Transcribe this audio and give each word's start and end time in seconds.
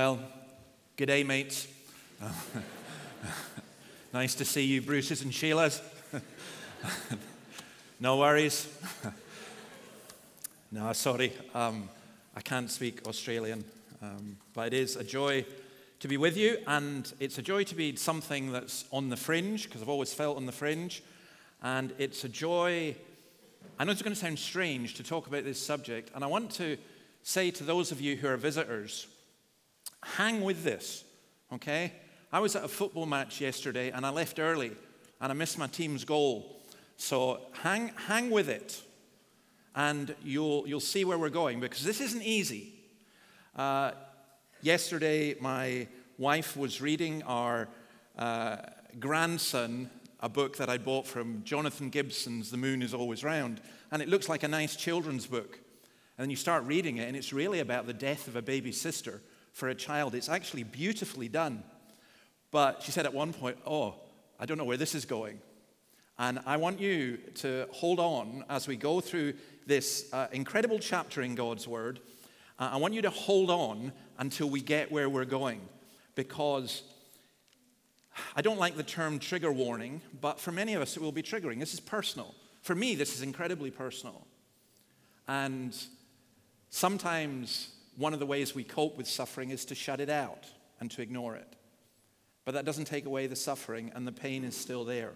Well, 0.00 0.20
good 0.96 1.06
day, 1.06 1.24
mates. 1.24 1.66
nice 4.12 4.36
to 4.36 4.44
see 4.44 4.64
you, 4.64 4.80
Bruce's 4.80 5.22
and 5.22 5.34
Sheila's. 5.34 5.82
no 7.98 8.16
worries. 8.18 8.68
no, 10.70 10.92
sorry. 10.92 11.32
Um, 11.52 11.88
I 12.36 12.42
can't 12.42 12.70
speak 12.70 13.08
Australian. 13.08 13.64
Um, 14.00 14.36
but 14.54 14.68
it 14.68 14.74
is 14.74 14.94
a 14.94 15.02
joy 15.02 15.44
to 15.98 16.06
be 16.06 16.16
with 16.16 16.36
you, 16.36 16.58
and 16.68 17.12
it's 17.18 17.38
a 17.38 17.42
joy 17.42 17.64
to 17.64 17.74
be 17.74 17.96
something 17.96 18.52
that's 18.52 18.84
on 18.92 19.08
the 19.08 19.16
fringe, 19.16 19.64
because 19.64 19.82
I've 19.82 19.88
always 19.88 20.14
felt 20.14 20.36
on 20.36 20.46
the 20.46 20.52
fringe. 20.52 21.02
And 21.60 21.92
it's 21.98 22.22
a 22.22 22.28
joy. 22.28 22.94
I 23.80 23.84
know 23.84 23.90
it's 23.90 24.02
going 24.02 24.14
to 24.14 24.20
sound 24.20 24.38
strange 24.38 24.94
to 24.94 25.02
talk 25.02 25.26
about 25.26 25.42
this 25.42 25.60
subject, 25.60 26.12
and 26.14 26.22
I 26.22 26.28
want 26.28 26.52
to 26.52 26.78
say 27.24 27.50
to 27.50 27.64
those 27.64 27.90
of 27.90 28.00
you 28.00 28.14
who 28.14 28.28
are 28.28 28.36
visitors, 28.36 29.08
hang 30.02 30.42
with 30.42 30.64
this, 30.64 31.04
okay? 31.52 31.92
I 32.32 32.40
was 32.40 32.56
at 32.56 32.64
a 32.64 32.68
football 32.68 33.06
match 33.06 33.40
yesterday 33.40 33.90
and 33.90 34.04
I 34.04 34.10
left 34.10 34.38
early 34.38 34.72
and 35.20 35.32
I 35.32 35.34
missed 35.34 35.58
my 35.58 35.66
team's 35.66 36.04
goal. 36.04 36.60
So 36.96 37.40
hang, 37.62 37.92
hang 38.06 38.30
with 38.30 38.48
it 38.48 38.82
and 39.74 40.14
you'll, 40.22 40.66
you'll 40.66 40.80
see 40.80 41.04
where 41.04 41.18
we're 41.18 41.30
going 41.30 41.60
because 41.60 41.84
this 41.84 42.00
isn't 42.00 42.22
easy. 42.22 42.74
Uh, 43.56 43.92
yesterday, 44.60 45.36
my 45.40 45.86
wife 46.18 46.56
was 46.56 46.80
reading 46.80 47.22
our 47.22 47.68
uh, 48.18 48.56
grandson 48.98 49.88
a 50.20 50.28
book 50.28 50.56
that 50.56 50.68
I 50.68 50.78
bought 50.78 51.06
from 51.06 51.42
Jonathan 51.44 51.90
Gibson's 51.90 52.50
The 52.50 52.56
Moon 52.56 52.82
is 52.82 52.92
Always 52.92 53.22
Round. 53.22 53.60
And 53.92 54.02
it 54.02 54.08
looks 54.08 54.28
like 54.28 54.42
a 54.42 54.48
nice 54.48 54.74
children's 54.74 55.26
book. 55.26 55.60
And 56.16 56.24
then 56.24 56.30
you 56.30 56.36
start 56.36 56.64
reading 56.64 56.96
it, 56.96 57.06
and 57.06 57.16
it's 57.16 57.32
really 57.32 57.60
about 57.60 57.86
the 57.86 57.92
death 57.92 58.26
of 58.26 58.34
a 58.34 58.42
baby 58.42 58.72
sister 58.72 59.22
for 59.58 59.68
a 59.68 59.74
child. 59.74 60.14
It's 60.14 60.28
actually 60.28 60.62
beautifully 60.62 61.28
done. 61.28 61.64
But 62.52 62.80
she 62.80 62.92
said 62.92 63.06
at 63.06 63.12
one 63.12 63.32
point, 63.32 63.58
Oh, 63.66 63.96
I 64.38 64.46
don't 64.46 64.56
know 64.56 64.64
where 64.64 64.76
this 64.76 64.94
is 64.94 65.04
going. 65.04 65.40
And 66.16 66.38
I 66.46 66.56
want 66.56 66.80
you 66.80 67.16
to 67.36 67.66
hold 67.72 67.98
on 67.98 68.44
as 68.48 68.68
we 68.68 68.76
go 68.76 69.00
through 69.00 69.34
this 69.66 70.12
uh, 70.12 70.28
incredible 70.30 70.78
chapter 70.78 71.22
in 71.22 71.34
God's 71.34 71.66
Word. 71.66 71.98
Uh, 72.56 72.70
I 72.72 72.76
want 72.76 72.94
you 72.94 73.02
to 73.02 73.10
hold 73.10 73.50
on 73.50 73.92
until 74.18 74.48
we 74.48 74.60
get 74.60 74.92
where 74.92 75.08
we're 75.08 75.24
going. 75.24 75.60
Because 76.14 76.84
I 78.36 78.42
don't 78.42 78.58
like 78.58 78.76
the 78.76 78.84
term 78.84 79.18
trigger 79.18 79.50
warning, 79.50 80.02
but 80.20 80.38
for 80.38 80.52
many 80.52 80.74
of 80.74 80.82
us, 80.82 80.96
it 80.96 81.02
will 81.02 81.12
be 81.12 81.22
triggering. 81.22 81.58
This 81.58 81.74
is 81.74 81.80
personal. 81.80 82.32
For 82.62 82.76
me, 82.76 82.94
this 82.94 83.14
is 83.16 83.22
incredibly 83.22 83.72
personal. 83.72 84.24
And 85.26 85.76
sometimes 86.70 87.72
one 87.98 88.14
of 88.14 88.20
the 88.20 88.26
ways 88.26 88.54
we 88.54 88.64
cope 88.64 88.96
with 88.96 89.08
suffering 89.08 89.50
is 89.50 89.64
to 89.66 89.74
shut 89.74 90.00
it 90.00 90.08
out 90.08 90.46
and 90.80 90.90
to 90.92 91.02
ignore 91.02 91.34
it. 91.34 91.56
But 92.44 92.54
that 92.54 92.64
doesn't 92.64 92.86
take 92.86 93.04
away 93.04 93.26
the 93.26 93.36
suffering, 93.36 93.92
and 93.94 94.06
the 94.06 94.12
pain 94.12 94.44
is 94.44 94.56
still 94.56 94.84
there. 94.84 95.12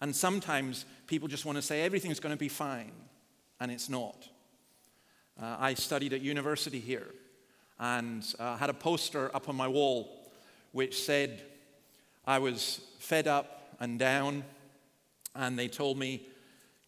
And 0.00 0.14
sometimes 0.14 0.84
people 1.06 1.28
just 1.28 1.46
want 1.46 1.56
to 1.56 1.62
say 1.62 1.82
everything's 1.82 2.20
going 2.20 2.34
to 2.34 2.38
be 2.38 2.48
fine, 2.48 2.92
and 3.60 3.70
it's 3.70 3.88
not. 3.88 4.28
Uh, 5.40 5.56
I 5.58 5.74
studied 5.74 6.12
at 6.12 6.20
university 6.20 6.80
here 6.80 7.06
and 7.78 8.26
uh, 8.38 8.56
had 8.56 8.70
a 8.70 8.74
poster 8.74 9.34
up 9.34 9.48
on 9.48 9.56
my 9.56 9.68
wall 9.68 10.30
which 10.72 11.02
said 11.04 11.42
I 12.26 12.38
was 12.38 12.80
fed 12.98 13.28
up 13.28 13.74
and 13.80 13.98
down, 13.98 14.44
and 15.34 15.58
they 15.58 15.68
told 15.68 15.98
me 15.98 16.26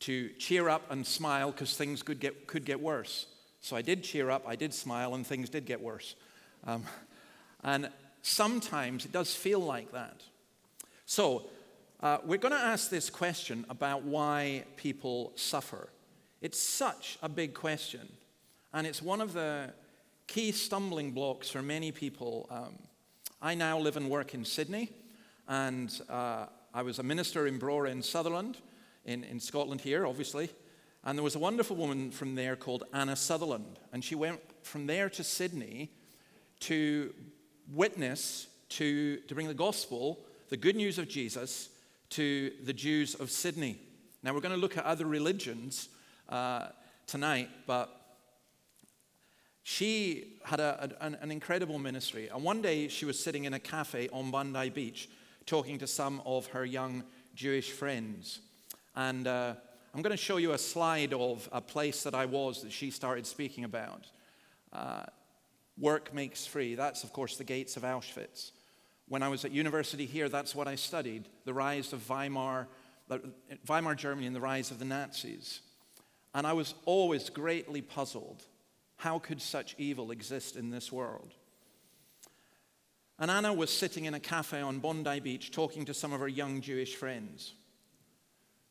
to 0.01 0.31
cheer 0.39 0.69
up 0.69 0.91
and 0.91 1.07
smile 1.07 1.53
because 1.53 1.77
things 1.77 2.03
could 2.03 2.21
get, 2.21 2.47
could 2.47 2.65
get 2.65 2.81
worse. 2.81 3.27
So 3.69 3.77
I 3.77 3.83
did 3.83 4.03
cheer 4.03 4.31
up, 4.31 4.45
I 4.49 4.57
did 4.57 4.73
smile, 4.73 5.15
and 5.15 5.27
things 5.27 5.51
did 5.51 5.67
get 5.67 5.79
worse. 5.79 6.15
Um, 6.67 6.85
and 7.63 7.91
sometimes 8.23 9.05
it 9.05 9.13
does 9.13 9.35
feel 9.35 9.61
like 9.61 9.93
that. 9.93 10.23
So 11.05 11.51
uh, 12.01 12.17
we're 12.25 12.39
going 12.39 12.55
to 12.55 12.59
ask 12.59 12.89
this 12.89 13.11
question 13.11 13.67
about 13.69 14.05
why 14.05 14.65
people 14.77 15.33
suffer. 15.35 15.91
It's 16.41 16.59
such 16.59 17.19
a 17.23 17.29
big 17.29 17.53
question, 17.53 18.09
and 18.73 18.87
it's 18.87 19.03
one 19.03 19.21
of 19.21 19.35
the 19.35 19.75
key 20.29 20.51
stumbling 20.51 21.11
blocks 21.11 21.51
for 21.51 21.61
many 21.61 21.93
people. 21.93 22.47
Um, 22.51 22.75
I 23.43 23.55
now 23.55 23.79
live 23.79 23.99
and 23.99 24.09
work 24.09 24.33
in 24.33 24.47
Sydney, 24.47 24.89
and 25.47 25.93
uh, 26.09 26.47
I 26.73 26.81
was 26.81 27.01
a 27.01 27.03
minister 27.03 27.47
in 27.47 27.59
Brora 27.59 27.91
in 27.91 28.03
Sutherland, 28.03 28.57
in, 29.05 29.25
in 29.25 29.39
Scotland 29.39 29.83
here, 29.83 30.07
obviously. 30.07 30.49
And 31.05 31.17
there 31.17 31.23
was 31.23 31.37
a 31.37 31.39
wonderful 31.39 31.77
woman 31.77 32.11
from 32.11 32.35
there 32.35 32.57
called 32.57 32.85
Anna 32.93 33.17
Sutherland. 33.17 33.79
And 33.93 34.05
she 34.05 34.15
went 34.15 34.41
from 34.63 34.87
there 34.87 35.09
to 35.11 35.25
Sydney 35.25 35.91
to 36.61 37.15
witness, 37.73 38.49
to, 38.71 39.19
to 39.19 39.35
bring 39.35 39.49
the 39.49 39.55
gospel, 39.55 40.21
the 40.49 40.57
good 40.57 40.77
news 40.77 40.99
of 40.99 41.09
Jesus, 41.09 41.69
to 42.11 42.53
the 42.65 42.73
Jews 42.73 43.15
of 43.15 43.31
Sydney. 43.31 43.81
Now, 44.23 44.35
we're 44.35 44.41
going 44.41 44.55
to 44.55 44.61
look 44.61 44.77
at 44.77 44.85
other 44.85 45.07
religions 45.07 45.89
uh, 46.29 46.69
tonight, 47.07 47.49
but 47.67 47.91
she 49.63 50.39
had 50.45 50.61
a, 50.61 50.91
an, 51.01 51.17
an 51.21 51.31
incredible 51.31 51.79
ministry. 51.79 52.29
And 52.33 52.43
one 52.43 52.63
day 52.63 52.89
she 52.89 53.05
was 53.05 53.23
sitting 53.23 53.45
in 53.45 53.55
a 53.55 53.59
cafe 53.61 54.09
on 54.13 54.31
Bondi 54.31 54.71
Beach 54.71 55.09
talking 55.47 55.79
to 55.79 55.87
some 55.87 56.23
of 56.25 56.47
her 56.49 56.65
young 56.65 57.05
Jewish 57.35 57.71
friends. 57.71 58.41
And 58.97 59.27
uh, 59.27 59.55
I'm 59.95 60.03
going 60.03 60.11
to 60.11 60.17
show 60.17 60.37
you 60.37 60.53
a 60.53 60.59
slide 60.59 61.15
of 61.15 61.49
a 61.51 61.61
place 61.61 62.03
that 62.03 62.15
I 62.15 62.27
was 62.27 62.63
that 62.63 62.73
she 62.73 62.91
started 62.91 63.27
speaking 63.27 63.65
about. 63.65 64.07
Uh, 64.73 65.05
work 65.79 66.13
makes 66.13 66.47
free. 66.47 66.75
That's, 66.75 67.05
of 67.05 67.13
course, 67.13 67.37
the 67.37 67.45
gates 67.45 67.77
of 67.77 67.85
Auschwitz. 67.85 68.53
When 69.09 69.23
I 69.23 69.29
was 69.29 69.45
at 69.47 69.51
university 69.51 70.05
here, 70.05 70.29
that's 70.29 70.55
what 70.55 70.69
I 70.69 70.75
studied 70.75 71.29
the 71.47 71.55
rise 71.55 71.93
of 71.95 72.07
Weimar, 72.07 72.69
Weimar 73.67 73.95
Germany 73.95 74.27
and 74.27 74.37
the 74.37 74.41
rise 74.41 74.71
of 74.71 74.79
the 74.79 74.85
Nazis. 74.85 75.61
And 76.35 76.47
I 76.47 76.53
was 76.53 76.75
always 76.85 77.31
greatly 77.31 77.81
puzzled. 77.81 78.43
How 78.97 79.19
could 79.19 79.41
such 79.41 79.75
evil 79.79 80.11
exist 80.11 80.57
in 80.57 80.69
this 80.69 80.93
world? 80.93 81.33
And 83.19 83.31
Anna 83.31 83.55
was 83.55 83.71
sitting 83.71 84.05
in 84.05 84.15
a 84.15 84.21
cafe 84.21 84.61
on 84.61 84.81
Bondi 84.81 85.21
Beach 85.21 85.51
talking 85.51 85.87
to 85.87 85.95
some 85.95 86.13
of 86.13 86.21
her 86.21 86.29
young 86.29 86.61
Jewish 86.61 86.95
friends. 86.95 87.55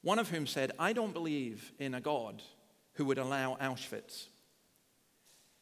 One 0.02 0.20
of 0.20 0.30
whom 0.30 0.48
said, 0.48 0.72
I 0.80 0.94
don't 0.94 1.14
believe 1.14 1.72
in 1.80 1.94
a 1.94 2.02
God 2.02 2.42
who 2.94 3.06
would 3.06 3.18
allow 3.18 3.58
Auschwitz. 3.62 4.28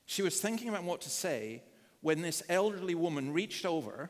She 0.06 0.22
was 0.22 0.40
thinking 0.40 0.70
about 0.70 0.84
what 0.84 1.02
to 1.02 1.10
say 1.10 1.64
when 2.02 2.22
this 2.22 2.44
elderly 2.48 2.96
woman 2.96 3.34
reached 3.34 3.66
over, 3.66 4.10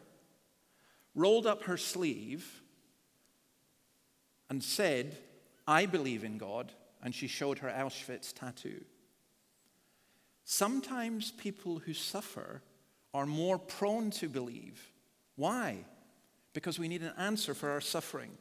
rolled 1.13 1.47
up 1.47 1.63
her 1.63 1.77
sleeve, 1.77 2.61
and 4.49 4.63
said, 4.63 5.17
I 5.67 5.85
believe 5.85 6.23
in 6.23 6.37
God, 6.37 6.73
and 7.01 7.15
she 7.15 7.27
showed 7.27 7.59
her 7.59 7.69
Auschwitz 7.69 8.33
tattoo. 8.33 8.83
Sometimes 10.43 11.31
people 11.31 11.79
who 11.79 11.93
suffer 11.93 12.61
are 13.13 13.25
more 13.25 13.57
prone 13.57 14.11
to 14.11 14.27
believe. 14.27 14.91
Why? 15.35 15.85
Because 16.53 16.77
we 16.77 16.87
need 16.87 17.01
an 17.01 17.13
answer 17.17 17.53
for 17.53 17.71
our 17.71 17.81
suffering. 17.81 18.31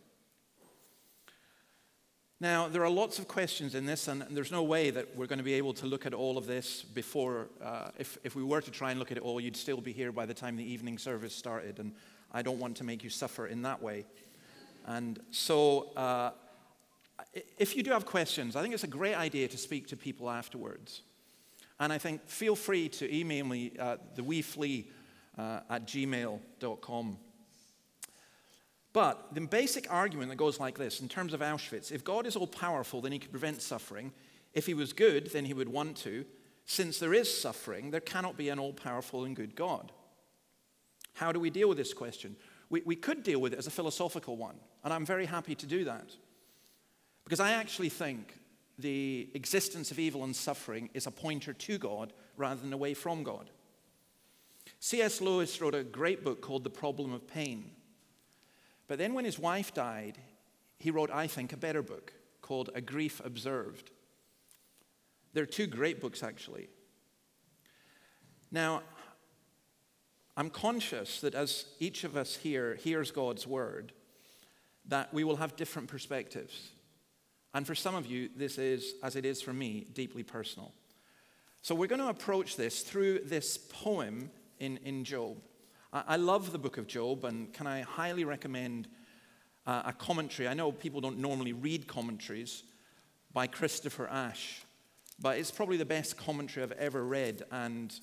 Now, 2.40 2.68
there 2.68 2.82
are 2.84 2.90
lots 2.90 3.18
of 3.20 3.28
questions 3.28 3.74
in 3.74 3.86
this, 3.86 4.08
and 4.08 4.22
there's 4.30 4.50
no 4.50 4.64
way 4.64 4.90
that 4.90 5.16
we're 5.16 5.26
going 5.26 5.38
to 5.38 5.44
be 5.44 5.54
able 5.54 5.72
to 5.74 5.86
look 5.86 6.04
at 6.04 6.12
all 6.12 6.36
of 6.36 6.46
this 6.46 6.82
before. 6.82 7.46
Uh, 7.62 7.90
if, 7.96 8.18
if 8.24 8.34
we 8.34 8.42
were 8.42 8.60
to 8.60 8.70
try 8.70 8.90
and 8.90 8.98
look 8.98 9.12
at 9.12 9.16
it 9.16 9.22
all, 9.22 9.40
you'd 9.40 9.56
still 9.56 9.80
be 9.80 9.92
here 9.92 10.10
by 10.10 10.26
the 10.26 10.34
time 10.34 10.56
the 10.56 10.64
evening 10.64 10.98
service 10.98 11.34
started, 11.34 11.78
and 11.78 11.92
I 12.32 12.42
don't 12.42 12.58
want 12.58 12.76
to 12.78 12.84
make 12.84 13.04
you 13.04 13.10
suffer 13.10 13.46
in 13.46 13.62
that 13.62 13.80
way. 13.80 14.04
And 14.86 15.20
so, 15.30 15.92
uh, 15.96 16.32
if 17.56 17.76
you 17.76 17.82
do 17.84 17.92
have 17.92 18.04
questions, 18.04 18.56
I 18.56 18.62
think 18.62 18.74
it's 18.74 18.84
a 18.84 18.88
great 18.88 19.14
idea 19.14 19.46
to 19.48 19.56
speak 19.56 19.86
to 19.88 19.96
people 19.96 20.28
afterwards. 20.28 21.02
And 21.78 21.92
I 21.92 21.98
think 21.98 22.28
feel 22.28 22.56
free 22.56 22.88
to 22.90 23.14
email 23.14 23.46
me 23.46 23.72
at 23.78 24.16
the 24.16 24.22
weeflea 24.22 24.86
uh, 25.38 25.60
at 25.70 25.86
gmail.com. 25.86 27.18
But 28.94 29.34
the 29.34 29.40
basic 29.40 29.92
argument 29.92 30.30
that 30.30 30.36
goes 30.36 30.60
like 30.60 30.78
this 30.78 31.00
in 31.00 31.08
terms 31.08 31.34
of 31.34 31.40
Auschwitz 31.40 31.92
if 31.92 32.04
God 32.04 32.26
is 32.26 32.36
all 32.36 32.46
powerful, 32.46 33.02
then 33.02 33.12
he 33.12 33.18
could 33.18 33.32
prevent 33.32 33.60
suffering. 33.60 34.12
If 34.54 34.66
he 34.66 34.72
was 34.72 34.92
good, 34.92 35.30
then 35.32 35.44
he 35.44 35.52
would 35.52 35.68
want 35.68 35.96
to. 35.98 36.24
Since 36.64 36.98
there 36.98 37.12
is 37.12 37.42
suffering, 37.42 37.90
there 37.90 38.00
cannot 38.00 38.38
be 38.38 38.48
an 38.48 38.58
all 38.58 38.72
powerful 38.72 39.24
and 39.24 39.34
good 39.36 39.56
God. 39.56 39.90
How 41.14 41.32
do 41.32 41.40
we 41.40 41.50
deal 41.50 41.68
with 41.68 41.76
this 41.76 41.92
question? 41.92 42.36
We, 42.70 42.82
we 42.86 42.96
could 42.96 43.24
deal 43.24 43.40
with 43.40 43.52
it 43.52 43.58
as 43.58 43.66
a 43.66 43.70
philosophical 43.70 44.36
one, 44.36 44.56
and 44.84 44.92
I'm 44.92 45.04
very 45.04 45.26
happy 45.26 45.56
to 45.56 45.66
do 45.66 45.84
that. 45.84 46.14
Because 47.24 47.40
I 47.40 47.52
actually 47.52 47.88
think 47.88 48.38
the 48.78 49.28
existence 49.34 49.90
of 49.90 49.98
evil 49.98 50.22
and 50.24 50.34
suffering 50.34 50.88
is 50.94 51.06
a 51.06 51.10
pointer 51.10 51.52
to 51.52 51.78
God 51.78 52.12
rather 52.36 52.60
than 52.60 52.72
away 52.72 52.94
from 52.94 53.24
God. 53.24 53.50
C.S. 54.78 55.20
Lewis 55.20 55.60
wrote 55.60 55.74
a 55.74 55.82
great 55.82 56.24
book 56.24 56.40
called 56.40 56.64
The 56.64 56.70
Problem 56.70 57.12
of 57.12 57.26
Pain. 57.26 57.70
But 58.86 58.98
then, 58.98 59.14
when 59.14 59.24
his 59.24 59.38
wife 59.38 59.72
died, 59.72 60.18
he 60.78 60.90
wrote, 60.90 61.10
I 61.10 61.26
think, 61.26 61.52
a 61.52 61.56
better 61.56 61.82
book 61.82 62.12
called 62.42 62.70
A 62.74 62.80
Grief 62.80 63.20
Observed. 63.24 63.90
There 65.32 65.42
are 65.42 65.46
two 65.46 65.66
great 65.66 66.00
books, 66.00 66.22
actually. 66.22 66.68
Now, 68.50 68.82
I'm 70.36 70.50
conscious 70.50 71.20
that 71.20 71.34
as 71.34 71.66
each 71.80 72.04
of 72.04 72.16
us 72.16 72.36
here 72.36 72.74
hears 72.76 73.10
God's 73.10 73.46
word, 73.46 73.92
that 74.86 75.14
we 75.14 75.24
will 75.24 75.36
have 75.36 75.56
different 75.56 75.88
perspectives. 75.88 76.70
And 77.54 77.66
for 77.66 77.74
some 77.74 77.94
of 77.94 78.06
you, 78.06 78.28
this 78.36 78.58
is, 78.58 78.94
as 79.02 79.16
it 79.16 79.24
is 79.24 79.40
for 79.40 79.52
me, 79.52 79.86
deeply 79.92 80.22
personal. 80.22 80.72
So 81.62 81.74
we're 81.74 81.86
going 81.86 82.00
to 82.00 82.08
approach 82.08 82.56
this 82.56 82.82
through 82.82 83.20
this 83.20 83.56
poem 83.56 84.30
in, 84.58 84.76
in 84.78 85.04
Job. 85.04 85.38
I, 85.94 86.16
love 86.16 86.50
the 86.50 86.58
book 86.58 86.76
of 86.76 86.88
Job, 86.88 87.24
and 87.24 87.52
can 87.52 87.68
I 87.68 87.82
highly 87.82 88.24
recommend 88.24 88.88
uh, 89.64 89.82
a 89.86 89.92
commentary? 89.92 90.48
I 90.48 90.54
know 90.54 90.72
people 90.72 91.00
don't 91.00 91.18
normally 91.18 91.52
read 91.52 91.86
commentaries 91.86 92.64
by 93.32 93.46
Christopher 93.46 94.08
Ash, 94.08 94.60
but 95.20 95.38
it's 95.38 95.52
probably 95.52 95.76
the 95.76 95.84
best 95.84 96.16
commentary 96.16 96.64
I've 96.64 96.72
ever 96.72 97.04
read, 97.04 97.44
and 97.52 97.94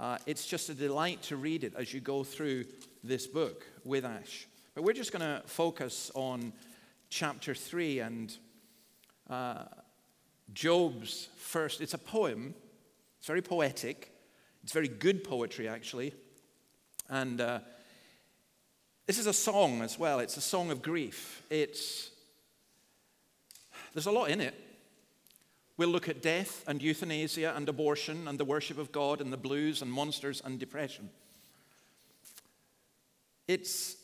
uh, 0.00 0.18
it's 0.26 0.46
just 0.46 0.68
a 0.68 0.74
delight 0.74 1.22
to 1.24 1.36
read 1.36 1.62
it 1.62 1.74
as 1.76 1.94
you 1.94 2.00
go 2.00 2.24
through 2.24 2.64
this 3.04 3.28
book 3.28 3.64
with 3.84 4.04
Ash. 4.04 4.48
But 4.74 4.82
we're 4.82 4.92
just 4.92 5.12
going 5.12 5.22
to 5.22 5.46
focus 5.46 6.10
on 6.16 6.52
chapter 7.08 7.54
3 7.54 8.00
and 8.00 8.36
uh, 9.30 9.62
Job's 10.54 11.28
first. 11.36 11.82
It's 11.82 11.94
a 11.94 11.98
poem, 11.98 12.52
it's 13.18 13.28
very 13.28 13.42
poetic, 13.42 14.12
it's 14.64 14.72
very 14.72 14.88
good 14.88 15.22
poetry, 15.22 15.68
actually. 15.68 16.14
And 17.08 17.40
uh, 17.40 17.60
this 19.06 19.18
is 19.18 19.26
a 19.26 19.32
song 19.32 19.82
as 19.82 19.98
well. 19.98 20.20
It's 20.20 20.36
a 20.36 20.42
song 20.42 20.70
of 20.70 20.82
grief. 20.82 21.42
It's, 21.48 22.10
there's 23.94 24.06
a 24.06 24.10
lot 24.12 24.30
in 24.30 24.40
it. 24.40 24.54
We'll 25.78 25.88
look 25.88 26.08
at 26.08 26.20
death 26.20 26.64
and 26.66 26.82
euthanasia 26.82 27.54
and 27.56 27.68
abortion 27.68 28.26
and 28.28 28.38
the 28.38 28.44
worship 28.44 28.78
of 28.78 28.92
God 28.92 29.20
and 29.20 29.32
the 29.32 29.36
blues 29.36 29.80
and 29.80 29.90
monsters 29.90 30.42
and 30.44 30.58
depression. 30.58 31.08
It's 33.46 33.96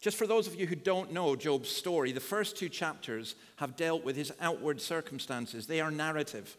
just 0.00 0.16
for 0.16 0.26
those 0.26 0.46
of 0.46 0.54
you 0.54 0.66
who 0.66 0.76
don't 0.76 1.12
know 1.12 1.36
Job's 1.36 1.68
story, 1.68 2.12
the 2.12 2.20
first 2.20 2.56
two 2.56 2.68
chapters 2.68 3.34
have 3.56 3.76
dealt 3.76 4.04
with 4.04 4.16
his 4.16 4.32
outward 4.40 4.80
circumstances. 4.80 5.66
They 5.66 5.80
are 5.80 5.90
narrative. 5.90 6.56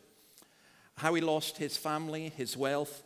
How 0.97 1.13
he 1.13 1.21
lost 1.21 1.57
his 1.57 1.75
family, 1.75 2.33
his 2.35 2.55
wealth, 2.55 3.01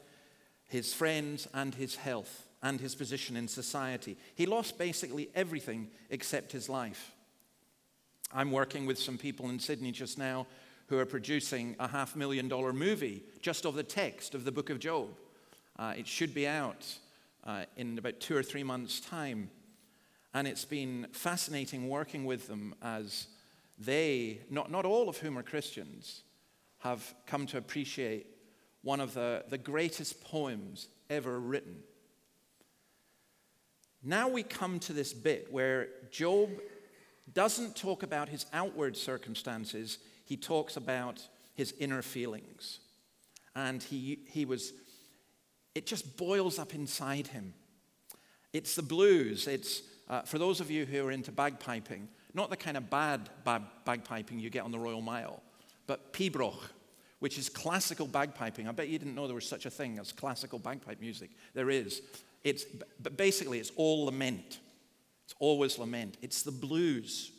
his 0.67 0.93
friends, 0.93 1.47
and 1.53 1.75
his 1.75 1.95
health, 1.95 2.47
and 2.61 2.79
his 2.79 2.95
position 2.95 3.35
in 3.35 3.47
society. 3.47 4.17
He 4.35 4.45
lost 4.45 4.77
basically 4.77 5.29
everything 5.35 5.89
except 6.09 6.51
his 6.51 6.69
life. 6.69 7.13
I'm 8.33 8.51
working 8.51 8.85
with 8.85 8.97
some 8.97 9.17
people 9.17 9.49
in 9.49 9.59
Sydney 9.59 9.91
just 9.91 10.17
now 10.17 10.47
who 10.87 10.97
are 10.97 11.05
producing 11.05 11.75
a 11.79 11.87
half 11.87 12.15
million 12.15 12.47
dollar 12.47 12.73
movie 12.73 13.23
just 13.41 13.65
of 13.65 13.75
the 13.75 13.83
text 13.83 14.33
of 14.33 14.43
the 14.43 14.51
book 14.51 14.69
of 14.69 14.79
Job. 14.79 15.09
Uh, 15.77 15.93
it 15.97 16.07
should 16.07 16.33
be 16.33 16.47
out 16.47 16.85
uh, 17.45 17.65
in 17.77 17.97
about 17.97 18.19
two 18.19 18.35
or 18.35 18.43
three 18.43 18.63
months' 18.63 18.99
time. 18.99 19.49
And 20.33 20.47
it's 20.47 20.65
been 20.65 21.07
fascinating 21.11 21.89
working 21.89 22.25
with 22.25 22.47
them 22.47 22.73
as 22.81 23.27
they, 23.77 24.41
not, 24.49 24.71
not 24.71 24.85
all 24.85 25.09
of 25.09 25.17
whom 25.17 25.37
are 25.37 25.43
Christians, 25.43 26.23
have 26.79 27.13
come 27.27 27.45
to 27.47 27.57
appreciate 27.57 28.27
one 28.83 28.99
of 28.99 29.13
the, 29.13 29.43
the 29.49 29.57
greatest 29.57 30.23
poems 30.23 30.87
ever 31.09 31.39
written. 31.39 31.77
Now 34.03 34.27
we 34.27 34.43
come 34.43 34.79
to 34.79 34.93
this 34.93 35.13
bit 35.13 35.51
where 35.51 35.87
Job 36.11 36.49
doesn't 37.33 37.75
talk 37.75 38.03
about 38.03 38.29
his 38.29 38.45
outward 38.51 38.97
circumstances, 38.97 39.97
he 40.25 40.35
talks 40.35 40.75
about 40.75 41.25
his 41.55 41.73
inner 41.79 42.01
feelings. 42.01 42.79
And 43.55 43.81
he, 43.81 44.19
he 44.27 44.45
was, 44.45 44.73
it 45.73 45.85
just 45.85 46.17
boils 46.17 46.59
up 46.59 46.75
inside 46.75 47.27
him. 47.27 47.53
It's 48.51 48.75
the 48.75 48.81
blues, 48.81 49.47
it's 49.47 49.81
uh, 50.09 50.21
for 50.23 50.37
those 50.37 50.59
of 50.59 50.69
you 50.69 50.85
who 50.85 51.05
are 51.05 51.11
into 51.11 51.31
bagpiping, 51.31 52.07
not 52.33 52.49
the 52.49 52.57
kind 52.57 52.75
of 52.75 52.89
bad 52.89 53.29
bag- 53.45 53.63
bagpiping 53.85 54.41
you 54.41 54.49
get 54.49 54.63
on 54.63 54.71
the 54.71 54.79
Royal 54.79 55.01
Mile, 55.01 55.41
but 55.87 56.11
pibroch, 56.11 56.59
which 57.23 57.37
is 57.37 57.47
classical 57.47 58.05
bagpiping. 58.05 58.67
I 58.67 58.73
bet 58.73 58.89
you 58.89 58.99
didn't 58.99 59.15
know 59.15 59.27
there 59.27 59.35
was 59.35 59.47
such 59.47 59.65
a 59.65 59.69
thing 59.69 59.97
as 59.97 60.11
classical 60.11 60.59
bagpipe 60.59 60.99
music. 60.99 61.29
There 61.53 61.69
is. 61.69 62.01
It's, 62.43 62.65
but 63.01 63.15
basically, 63.15 63.59
it's 63.59 63.71
all 63.77 64.07
lament. 64.07 64.59
It's 65.23 65.33
always 65.39 65.79
lament. 65.79 66.17
It's 66.21 66.43
the 66.43 66.51
blues. 66.51 67.31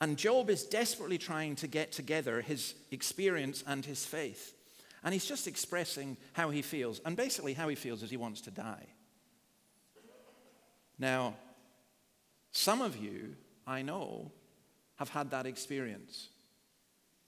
And 0.00 0.16
Job 0.16 0.50
is 0.50 0.64
desperately 0.64 1.18
trying 1.18 1.54
to 1.54 1.68
get 1.68 1.92
together 1.92 2.40
his 2.40 2.74
experience 2.90 3.62
and 3.64 3.84
his 3.86 4.04
faith. 4.04 4.54
And 5.04 5.14
he's 5.14 5.26
just 5.26 5.46
expressing 5.46 6.16
how 6.32 6.50
he 6.50 6.62
feels. 6.62 7.00
And 7.04 7.16
basically, 7.16 7.52
how 7.52 7.68
he 7.68 7.76
feels 7.76 8.02
is 8.02 8.10
he 8.10 8.16
wants 8.16 8.40
to 8.40 8.50
die. 8.50 8.86
Now, 10.98 11.36
some 12.50 12.82
of 12.82 12.96
you, 12.96 13.36
I 13.68 13.82
know, 13.82 14.32
have 14.96 15.10
had 15.10 15.30
that 15.30 15.46
experience. 15.46 16.30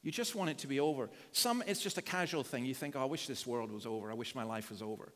You 0.08 0.12
just 0.12 0.34
want 0.34 0.48
it 0.48 0.56
to 0.60 0.66
be 0.66 0.80
over. 0.80 1.10
Some, 1.32 1.62
it's 1.66 1.82
just 1.82 1.98
a 1.98 2.02
casual 2.02 2.42
thing. 2.42 2.64
You 2.64 2.72
think, 2.72 2.96
oh, 2.96 3.02
I 3.02 3.04
wish 3.04 3.26
this 3.26 3.46
world 3.46 3.70
was 3.70 3.84
over. 3.84 4.10
I 4.10 4.14
wish 4.14 4.34
my 4.34 4.42
life 4.42 4.70
was 4.70 4.80
over. 4.80 5.12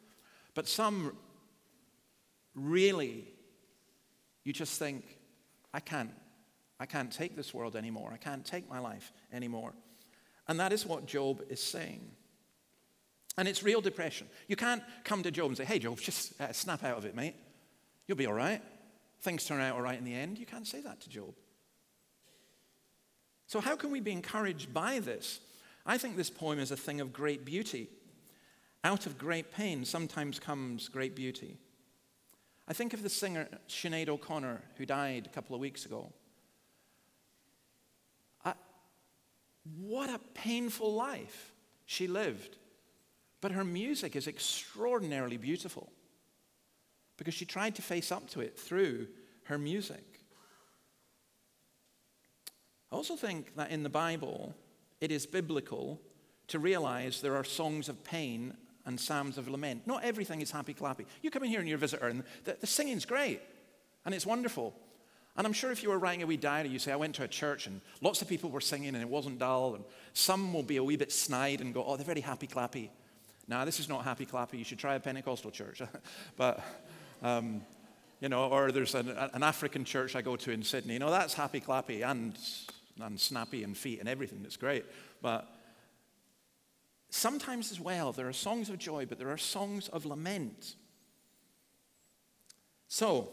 But 0.53 0.69
some, 0.69 1.17
really, 2.55 3.25
you 4.45 4.53
just 4.53 4.79
think, 4.79 5.17
I 5.73 5.81
can't. 5.81 6.11
I 6.79 6.85
can't 6.85 7.11
take 7.11 7.37
this 7.37 7.55
world 7.55 7.75
anymore. 7.75 8.11
I 8.13 8.19
can't 8.19 8.45
take 8.45 8.69
my 8.69 8.81
life 8.81 9.15
anymore. 9.33 9.73
And 10.47 10.61
that 10.61 10.75
is 10.75 10.85
what 10.85 11.07
Job 11.07 11.41
is 11.49 11.63
saying. 11.63 12.11
And 13.39 13.49
it's 13.49 13.63
real 13.63 13.81
depression. 13.81 14.27
You 14.47 14.57
can't 14.57 14.83
come 15.05 15.23
to 15.23 15.31
Job 15.31 15.47
and 15.47 15.57
say, 15.57 15.65
hey, 15.65 15.79
Job, 15.79 15.99
just 16.03 16.39
uh, 16.39 16.53
snap 16.53 16.85
out 16.85 16.99
of 16.99 17.07
it, 17.07 17.17
mate. 17.17 17.37
You'll 18.07 18.19
be 18.19 18.27
all 18.27 18.35
right. 18.35 18.61
Things 19.23 19.47
turn 19.47 19.63
out 19.63 19.75
all 19.75 19.81
right 19.81 19.97
in 19.97 20.05
the 20.05 20.13
end. 20.13 20.37
You 20.37 20.45
can't 20.45 20.67
say 20.67 20.83
that 20.83 21.01
to 21.01 21.09
Job. 21.09 21.33
So, 23.53 23.61
how 23.61 23.77
can 23.77 23.91
we 23.91 24.01
be 24.01 24.13
encouraged 24.13 24.73
by 24.73 24.99
this? 24.99 25.39
I 25.85 25.99
think 25.99 26.17
this 26.17 26.31
poem 26.31 26.59
is 26.59 26.71
a 26.71 26.77
thing 26.77 27.03
of 27.03 27.13
great 27.13 27.45
beauty. 27.45 27.91
Out 28.83 29.05
of 29.05 29.19
great 29.19 29.53
pain 29.53 29.85
sometimes 29.85 30.39
comes 30.39 30.89
great 30.89 31.15
beauty. 31.15 31.59
I 32.67 32.73
think 32.73 32.95
of 32.95 33.03
the 33.03 33.11
singer 33.11 33.47
Sinead 33.69 34.09
O'Connor, 34.09 34.63
who 34.79 34.87
died 34.87 35.27
a 35.27 35.35
couple 35.35 35.55
of 35.55 35.61
weeks 35.61 35.85
ago. 35.85 36.11
I, 38.43 38.55
what 39.83 40.09
a 40.09 40.19
painful 40.33 40.95
life 40.95 41.53
she 41.85 42.07
lived. 42.07 42.57
But 43.43 43.53
her 43.53 43.65
music 43.65 44.17
is 44.17 44.29
extraordinarily 44.29 45.37
beautiful 45.37 45.93
because 47.19 47.35
she 47.35 47.45
tried 47.45 47.75
to 47.75 47.83
face 47.83 48.11
up 48.13 48.31
to 48.31 48.41
it 48.41 48.59
through 48.59 49.09
her 49.45 49.59
music. 49.59 50.12
I 52.93 52.95
also 52.95 53.17
think 53.17 53.57
that 53.57 53.71
in 53.71 53.83
the 53.83 53.89
Bible, 53.89 54.55
it 55.01 55.11
is 55.11 55.25
biblical 55.25 55.99
to 56.49 56.59
realize 56.59 57.23
there 57.23 57.37
are 57.37 57.45
songs 57.45 57.89
of 57.89 58.05
pain 58.05 58.55
and 58.85 59.01
psalms 59.01 59.39
of 59.39 59.49
lament. 59.49 59.87
Not 59.87 60.05
everything 60.05 60.43
is 60.43 60.51
happy 60.51 60.75
clappy. 60.75 61.07
You 61.23 61.31
come 61.31 61.43
in 61.45 61.49
here 61.49 61.61
and 61.61 61.69
you're 61.69 61.77
a 61.77 61.81
visitor, 61.81 62.09
and 62.09 62.23
the, 62.45 62.59
the 62.61 62.67
singing's 62.67 63.07
great, 63.07 63.41
and 64.05 64.15
it's 64.15 64.27
wonderful. 64.27 64.75
And 65.37 65.47
I'm 65.47 65.55
sure 65.55 65.73
if 65.73 65.83
you 65.83 65.89
were 65.89 65.99
writing 65.99 66.23
a 66.23 66.27
wee 66.27 66.37
diary, 66.37 66.69
you 66.69 66.79
say, 66.79 66.93
I 66.93 66.97
went 66.97 67.15
to 67.15 67.23
a 67.23 67.29
church 67.29 67.67
and 67.67 67.81
lots 68.03 68.21
of 68.21 68.29
people 68.29 68.51
were 68.51 68.61
singing 68.61 68.89
and 68.89 68.99
it 68.99 69.09
wasn't 69.09 69.39
dull. 69.39 69.75
And 69.75 69.85
some 70.13 70.53
will 70.53 70.63
be 70.63 70.77
a 70.77 70.85
wee 70.85 70.97
bit 70.97 71.11
snide 71.11 71.63
and 71.63 71.73
go, 71.73 71.83
oh, 71.83 71.97
they're 71.97 72.05
very 72.05 72.21
happy 72.21 72.47
clappy. 72.47 72.91
Now, 73.49 73.65
this 73.65 73.81
is 73.81 73.89
not 73.89 74.05
happy 74.05 74.27
clappy. 74.27 74.59
You 74.59 74.65
should 74.65 74.79
try 74.79 74.95
a 74.95 75.01
Pentecostal 75.01 75.51
church. 75.51 75.81
but 76.37 76.63
um, 77.23 77.63
you 78.21 78.29
know, 78.29 78.51
or 78.51 78.73
there's 78.73 78.95
an, 78.95 79.09
an, 79.09 79.43
African 79.43 79.87
church 79.87 80.15
I 80.15 80.21
go 80.21 80.37
to 80.37 80.51
in 80.51 80.63
Sydney. 80.63 80.93
You 80.93 80.99
know, 80.99 81.11
that's 81.11 81.33
happy 81.33 81.61
clappy 81.61 82.03
and, 82.09 82.37
and 83.01 83.19
snappy 83.19 83.65
and 83.65 83.77
feet 83.77 84.01
and 84.01 84.09
everything. 84.09 84.43
That's 84.43 84.57
great. 84.57 84.85
But 85.21 85.49
sometimes 87.11 87.73
as 87.73 87.81
well, 87.81 88.13
there 88.13 88.29
are 88.29 88.33
songs 88.33 88.69
of 88.69 88.79
joy, 88.79 89.07
but 89.07 89.19
there 89.19 89.31
are 89.31 89.39
songs 89.39 89.89
of 89.89 90.05
lament. 90.07 90.77
So, 92.89 93.31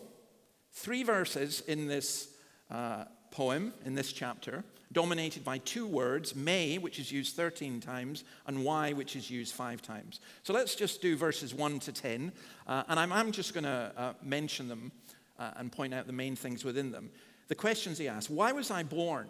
three 0.71 1.03
verses 1.03 1.61
in 1.61 1.87
this 1.87 2.33
uh, 2.71 3.05
poem, 3.31 3.73
in 3.85 3.95
this 3.95 4.13
chapter 4.13 4.63
dominated 4.91 5.43
by 5.43 5.59
two 5.59 5.85
words, 5.85 6.35
may, 6.35 6.77
which 6.77 6.99
is 6.99 7.11
used 7.11 7.35
13 7.35 7.79
times, 7.79 8.23
and 8.47 8.63
why, 8.63 8.93
which 8.93 9.15
is 9.15 9.29
used 9.29 9.53
five 9.53 9.81
times. 9.81 10.19
So 10.43 10.53
let's 10.53 10.75
just 10.75 11.01
do 11.01 11.15
verses 11.15 11.53
1 11.53 11.79
to 11.79 11.91
10, 11.91 12.31
uh, 12.67 12.83
and 12.87 12.99
I'm, 12.99 13.11
I'm 13.11 13.31
just 13.31 13.53
going 13.53 13.65
to 13.65 13.91
uh, 13.95 14.13
mention 14.23 14.67
them 14.67 14.91
uh, 15.37 15.51
and 15.57 15.71
point 15.71 15.93
out 15.93 16.07
the 16.07 16.13
main 16.13 16.35
things 16.35 16.65
within 16.65 16.91
them. 16.91 17.11
The 17.49 17.55
questions 17.55 17.97
he 17.97 18.07
asks 18.07 18.29
Why 18.29 18.51
was 18.51 18.71
I 18.71 18.83
born? 18.83 19.27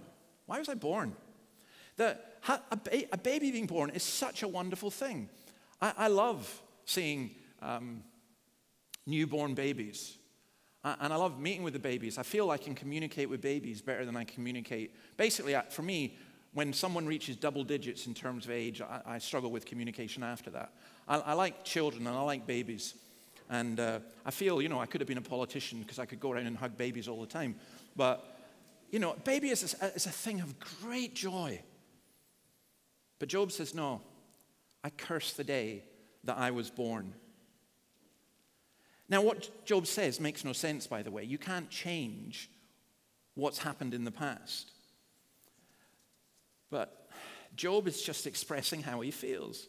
Why 0.50 0.58
was 0.58 0.68
I 0.68 0.74
born? 0.74 1.14
The, 1.98 2.18
a, 2.48 2.76
ba- 2.76 3.14
a 3.14 3.18
baby 3.18 3.52
being 3.52 3.68
born 3.68 3.92
is 3.92 4.02
such 4.02 4.42
a 4.42 4.48
wonderful 4.48 4.90
thing. 4.90 5.30
I, 5.80 5.94
I 5.96 6.08
love 6.08 6.62
seeing 6.86 7.36
um, 7.62 8.02
newborn 9.06 9.54
babies. 9.54 10.18
And 10.84 11.14
I 11.14 11.18
love 11.18 11.40
meeting 11.40 11.62
with 11.62 11.74
the 11.74 11.80
babies. 11.80 12.18
I 12.18 12.24
feel 12.24 12.50
I 12.50 12.58
can 12.58 12.74
communicate 12.74 13.30
with 13.30 13.42
babies 13.42 13.80
better 13.80 14.06
than 14.06 14.18
I 14.18 14.24
communicate. 14.24 14.96
Basically, 15.18 15.56
for 15.70 15.84
me, 15.84 16.18
when 16.54 16.74
someone 16.74 17.06
reaches 17.06 17.36
double 17.36 17.64
digits 17.64 18.08
in 18.08 18.16
terms 18.16 18.46
of 18.46 18.52
age, 18.52 18.82
I, 18.82 19.02
I 19.06 19.18
struggle 19.20 19.52
with 19.52 19.68
communication 19.68 20.24
after 20.24 20.50
that. 20.50 20.72
I, 21.08 21.18
I, 21.20 21.34
like 21.34 21.64
children 21.64 22.08
and 22.08 22.18
I 22.18 22.22
like 22.22 22.48
babies. 22.48 22.96
And 23.52 23.80
uh, 23.80 24.00
I 24.26 24.32
feel, 24.32 24.64
you 24.64 24.70
know, 24.70 24.80
I 24.80 24.88
could 24.88 25.00
have 25.00 25.08
been 25.08 25.20
a 25.20 25.22
politician 25.22 25.80
because 25.80 26.00
I 26.00 26.06
could 26.06 26.20
go 26.20 26.32
around 26.32 26.48
and 26.48 26.58
hug 26.58 26.76
babies 26.76 27.08
all 27.08 27.22
the 27.22 27.28
time. 27.28 27.56
But, 27.96 28.39
you 28.92 29.00
know, 29.00 29.16
baby 29.24 29.50
is 29.50 29.76
a, 29.82 29.86
is 29.94 30.06
a 30.06 30.12
thing 30.12 30.42
of 30.42 30.56
great 30.82 31.14
joy. 31.14 31.62
But 33.20 33.30
Job 33.30 33.52
says, 33.52 33.76
no, 33.76 34.02
I 34.84 34.90
curse 34.90 35.34
the 35.34 35.44
day 35.44 35.84
that 36.24 36.38
I 36.38 36.52
was 36.52 36.70
born. 36.70 37.14
Now, 39.10 39.22
what 39.22 39.66
Job 39.66 39.88
says 39.88 40.20
makes 40.20 40.46
no 40.46 40.54
sense, 40.54 40.88
by 40.88 41.04
the 41.04 41.12
way. 41.12 41.24
You 41.24 41.38
can't 41.38 41.70
change 41.70 42.50
what's 43.36 43.60
happened 43.60 43.94
in 43.94 44.04
the 44.04 44.12
past. 44.12 44.72
But 46.70 47.10
Job 47.56 47.88
is 47.88 48.02
just 48.02 48.28
expressing 48.28 48.84
how 48.84 49.02
he 49.02 49.12
feels. 49.12 49.68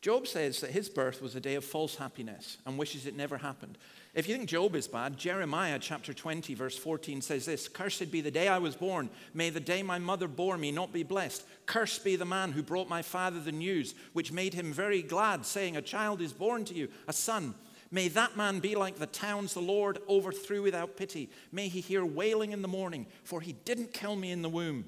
Job 0.00 0.26
says 0.26 0.60
that 0.60 0.70
his 0.70 0.88
birth 0.88 1.20
was 1.22 1.36
a 1.36 1.40
day 1.40 1.54
of 1.54 1.64
false 1.64 1.96
happiness 1.96 2.56
and 2.66 2.78
wishes 2.78 3.06
it 3.06 3.16
never 3.16 3.38
happened. 3.38 3.78
If 4.12 4.28
you 4.28 4.36
think 4.36 4.48
Job 4.48 4.74
is 4.74 4.88
bad, 4.88 5.16
Jeremiah 5.16 5.78
chapter 5.78 6.12
20, 6.12 6.54
verse 6.54 6.76
14 6.76 7.20
says 7.20 7.46
this 7.46 7.68
Cursed 7.68 8.10
be 8.10 8.20
the 8.20 8.30
day 8.30 8.48
I 8.48 8.58
was 8.58 8.74
born. 8.74 9.08
May 9.34 9.50
the 9.50 9.60
day 9.60 9.84
my 9.84 10.00
mother 10.00 10.26
bore 10.26 10.58
me 10.58 10.72
not 10.72 10.92
be 10.92 11.04
blessed. 11.04 11.46
Cursed 11.66 12.02
be 12.02 12.16
the 12.16 12.24
man 12.24 12.50
who 12.50 12.62
brought 12.62 12.88
my 12.88 13.02
father 13.02 13.38
the 13.38 13.52
news, 13.52 13.94
which 14.12 14.32
made 14.32 14.52
him 14.52 14.72
very 14.72 15.02
glad, 15.02 15.46
saying, 15.46 15.76
A 15.76 15.82
child 15.82 16.20
is 16.20 16.32
born 16.32 16.64
to 16.64 16.74
you, 16.74 16.88
a 17.06 17.12
son. 17.12 17.54
May 17.92 18.08
that 18.08 18.36
man 18.36 18.58
be 18.58 18.74
like 18.74 18.96
the 18.96 19.06
towns 19.06 19.54
the 19.54 19.60
Lord 19.60 19.98
overthrew 20.08 20.62
without 20.62 20.96
pity. 20.96 21.30
May 21.52 21.68
he 21.68 21.80
hear 21.80 22.04
wailing 22.04 22.50
in 22.50 22.62
the 22.62 22.68
morning, 22.68 23.06
for 23.22 23.40
he 23.40 23.52
didn't 23.52 23.92
kill 23.92 24.16
me 24.16 24.32
in 24.32 24.42
the 24.42 24.48
womb. 24.48 24.86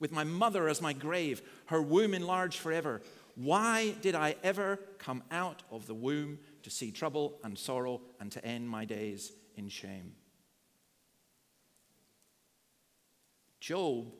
With 0.00 0.10
my 0.10 0.24
mother 0.24 0.68
as 0.68 0.82
my 0.82 0.92
grave, 0.92 1.42
her 1.66 1.82
womb 1.82 2.12
enlarged 2.12 2.58
forever. 2.58 3.02
Why 3.36 3.94
did 4.02 4.16
I 4.16 4.34
ever 4.42 4.80
come 4.98 5.22
out 5.30 5.62
of 5.70 5.86
the 5.86 5.94
womb 5.94 6.38
to 6.68 6.74
see 6.74 6.90
trouble 6.90 7.38
and 7.42 7.58
sorrow 7.58 8.02
and 8.20 8.30
to 8.30 8.44
end 8.44 8.68
my 8.68 8.84
days 8.84 9.32
in 9.56 9.68
shame? 9.68 10.12
Job 13.60 14.12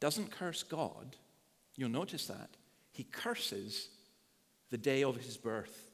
doesn't 0.00 0.30
curse 0.30 0.62
God. 0.62 1.16
You'll 1.76 1.88
notice 1.88 2.26
that. 2.26 2.50
He 2.92 3.04
curses 3.04 3.88
the 4.70 4.78
day 4.78 5.04
of 5.04 5.16
his 5.16 5.36
birth. 5.36 5.90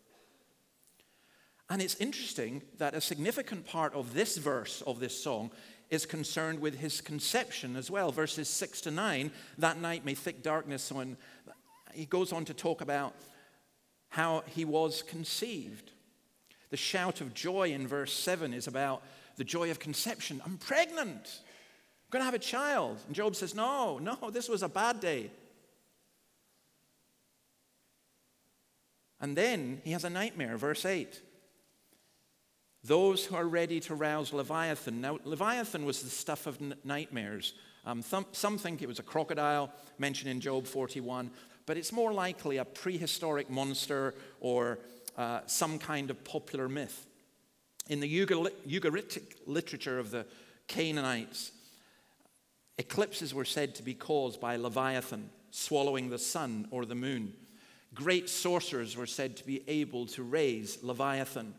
And 1.69 1.83
it's 1.83 1.97
interesting 1.97 2.63
that 2.79 2.95
a 2.95 3.01
significant 3.01 3.67
part 3.67 3.95
of 3.95 4.15
this 4.15 4.39
verse 4.39 4.83
of 4.87 4.99
this 4.99 5.23
song 5.23 5.51
is 5.91 6.07
concerned 6.07 6.59
with 6.59 6.79
his 6.79 7.01
conception 7.01 7.77
as 7.77 7.91
well. 7.91 8.11
Verses 8.13 8.49
6 8.49 8.81
to 8.83 8.91
9, 8.91 9.31
that 9.59 9.79
night 9.79 10.05
may 10.05 10.15
thick 10.15 10.43
darkness 10.43 10.91
on 10.91 11.17
he 11.93 12.07
goes 12.07 12.33
on 12.33 12.47
to 12.47 12.55
talk 12.55 12.81
about 12.81 13.15
how 14.13 14.45
he 14.47 14.63
was 14.63 15.01
conceived. 15.01 15.91
The 16.69 16.77
shout 16.77 17.23
of 17.23 17.33
joy 17.33 17.73
in 17.73 17.89
verse 17.89 18.13
7 18.13 18.53
is 18.53 18.67
about 18.67 19.03
the 19.37 19.45
joy 19.45 19.71
of 19.71 19.79
conception. 19.79 20.43
I'm 20.45 20.59
pregnant. 20.59 21.41
I'm 21.41 22.11
going 22.11 22.21
to 22.21 22.27
have 22.27 22.35
a 22.35 22.39
child. 22.39 22.99
And 23.07 23.17
Job 23.17 23.35
says, 23.35 23.55
No, 23.55 23.99
no, 23.99 24.31
this 24.31 24.51
was 24.51 24.63
a 24.63 24.69
bad 24.69 25.01
day. 25.01 25.31
And 29.19 29.35
then 29.35 29.81
he 29.83 29.93
has 29.93 30.05
a 30.05 30.11
nightmare, 30.11 30.59
verse 30.59 30.85
8. 30.85 31.19
Those 32.85 33.25
who 33.25 33.35
are 33.35 33.47
ready 33.47 33.81
to 33.81 33.95
rouse 33.95 34.35
Leviathan. 34.35 35.01
Now, 35.01 35.21
Leviathan 35.25 35.87
was 35.87 36.03
the 36.03 36.11
stuff 36.11 36.47
of 36.47 36.61
n- 36.61 36.75
nightmares. 36.85 37.55
Um, 37.87 38.03
th- 38.03 38.27
some 38.33 38.59
think 38.59 38.83
it 38.83 38.89
was 38.89 38.99
a 38.99 39.05
crocodile 39.05 39.73
mentioned 39.99 40.31
in 40.31 40.41
Job 40.41 40.67
41 40.67 41.31
but 41.67 41.77
it's 41.77 41.93
more 41.93 42.13
likely 42.13 42.57
a 42.57 42.65
prehistoric 42.65 43.51
monster 43.51 44.15
or 44.41 44.79
uh, 45.17 45.41
some 45.47 45.79
kind 45.79 46.11
of 46.11 46.25
popular 46.25 46.69
myth. 46.69 47.07
In 47.89 48.01
the 48.01 48.27
Ugaritic 48.27 49.37
literature 49.47 49.99
of 49.99 50.11
the 50.11 50.27
Canaanites, 50.69 51.53
eclipses 52.79 53.35
were 53.35 53.45
said 53.45 53.75
to 53.77 53.83
be 53.83 53.95
caused 53.95 54.41
by 54.41 54.57
Leviathan 54.57 55.31
swallowing 55.51 56.09
the 56.09 56.19
sun 56.19 56.67
or 56.71 56.85
the 56.85 56.95
moon. 56.95 57.35
Great 57.95 58.29
sorcerers 58.29 58.97
were 58.97 59.07
said 59.07 59.37
to 59.37 59.47
be 59.47 59.63
able 59.69 60.07
to 60.07 60.23
raise 60.23 60.83
Leviathan. 60.83 61.55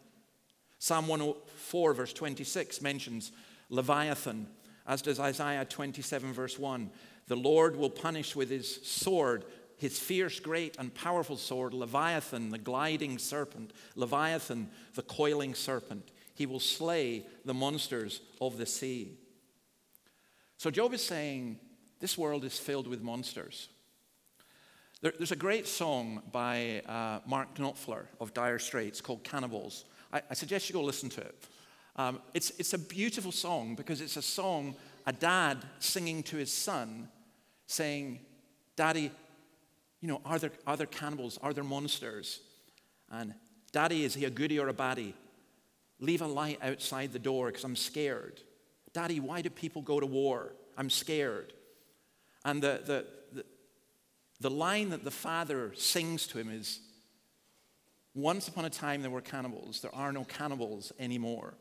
Psalm 0.80 1.08
104, 1.08 1.94
verse 1.94 2.12
26, 2.12 2.82
mentions 2.82 3.32
Leviathan, 3.70 4.48
as 4.88 5.02
does 5.02 5.20
Isaiah 5.20 5.64
27, 5.64 6.34
verse 6.34 6.58
1. 6.58 6.90
The 7.28 7.36
Lord 7.36 7.76
will 7.76 7.90
punish 7.90 8.36
with 8.36 8.50
his 8.50 8.86
sword 8.86 9.46
his 9.84 10.00
fierce, 10.00 10.40
great, 10.40 10.78
and 10.80 10.94
powerful 10.96 11.36
sword, 11.36 11.74
Leviathan, 11.74 12.52
the 12.52 12.58
gliding 12.58 13.18
serpent, 13.18 13.74
Leviathan, 13.98 14.70
the 14.96 15.02
coiling 15.02 15.54
serpent. 15.54 16.10
He 16.36 16.46
will 16.46 16.62
slay 16.62 17.26
the 17.44 17.54
monsters 17.54 18.22
of 18.40 18.58
the 18.58 18.66
sea. 18.66 19.18
So 20.56 20.72
Job 20.72 20.94
is 20.94 21.06
saying, 21.06 21.60
This 22.00 22.18
world 22.18 22.46
is 22.46 22.58
filled 22.58 22.88
with 22.88 23.02
monsters. 23.02 23.68
There, 25.02 25.12
there's 25.18 25.34
a 25.34 25.36
great 25.36 25.68
song 25.68 26.22
by 26.32 26.82
uh, 26.88 27.20
Mark 27.26 27.54
Knopfler 27.56 28.06
of 28.22 28.34
Dire 28.34 28.60
Straits 28.60 29.02
called 29.02 29.26
Cannibals. 29.26 29.84
I, 30.14 30.22
I 30.32 30.34
suggest 30.34 30.70
you 30.70 30.74
go 30.74 30.82
listen 30.82 31.10
to 31.10 31.22
it. 31.22 31.48
Um, 31.98 32.22
it's, 32.34 32.52
it's 32.52 32.74
a 32.74 32.80
beautiful 32.80 33.34
song 33.34 33.76
because 33.76 34.00
it's 34.00 34.16
a 34.16 34.22
song, 34.22 34.76
a 35.06 35.12
dad 35.12 35.58
singing 35.80 36.24
to 36.24 36.38
his 36.38 36.54
son, 36.54 37.10
saying, 37.68 38.22
Daddy, 38.78 39.12
you 40.04 40.10
know, 40.10 40.20
are 40.26 40.38
there, 40.38 40.52
are 40.68 40.76
there 40.76 40.86
cannibals? 40.86 41.40
Are 41.42 41.54
there 41.54 41.64
monsters? 41.64 42.42
And 43.10 43.34
Daddy, 43.72 44.04
is 44.04 44.14
he 44.14 44.26
a 44.26 44.30
goody 44.30 44.60
or 44.60 44.68
a 44.68 44.74
baddie? 44.74 45.14
Leave 46.02 46.22
a 46.22 46.28
light 46.28 46.60
outside 46.62 47.14
the 47.14 47.20
door 47.20 47.48
because 47.48 47.64
I'm 47.64 47.78
scared. 47.78 48.42
Daddy, 48.92 49.22
why 49.22 49.42
do 49.42 49.50
people 49.50 49.82
go 49.82 50.02
to 50.02 50.06
war? 50.06 50.56
I'm 50.78 50.90
scared. 50.90 51.54
And 52.44 52.62
the, 52.62 52.82
the, 52.86 53.06
the, 53.32 53.46
the 54.42 54.50
line 54.50 54.90
that 54.90 55.06
the 55.06 55.12
father 55.12 55.72
sings 55.74 56.28
to 56.28 56.38
him 56.38 56.50
is 56.50 56.82
Once 58.14 58.50
upon 58.50 58.66
a 58.66 58.70
time 58.70 59.04
there 59.04 59.10
were 59.10 59.22
cannibals. 59.22 59.80
There 59.80 59.96
are 59.96 60.12
no 60.12 60.26
cannibals 60.26 60.92
anymore. 61.00 61.54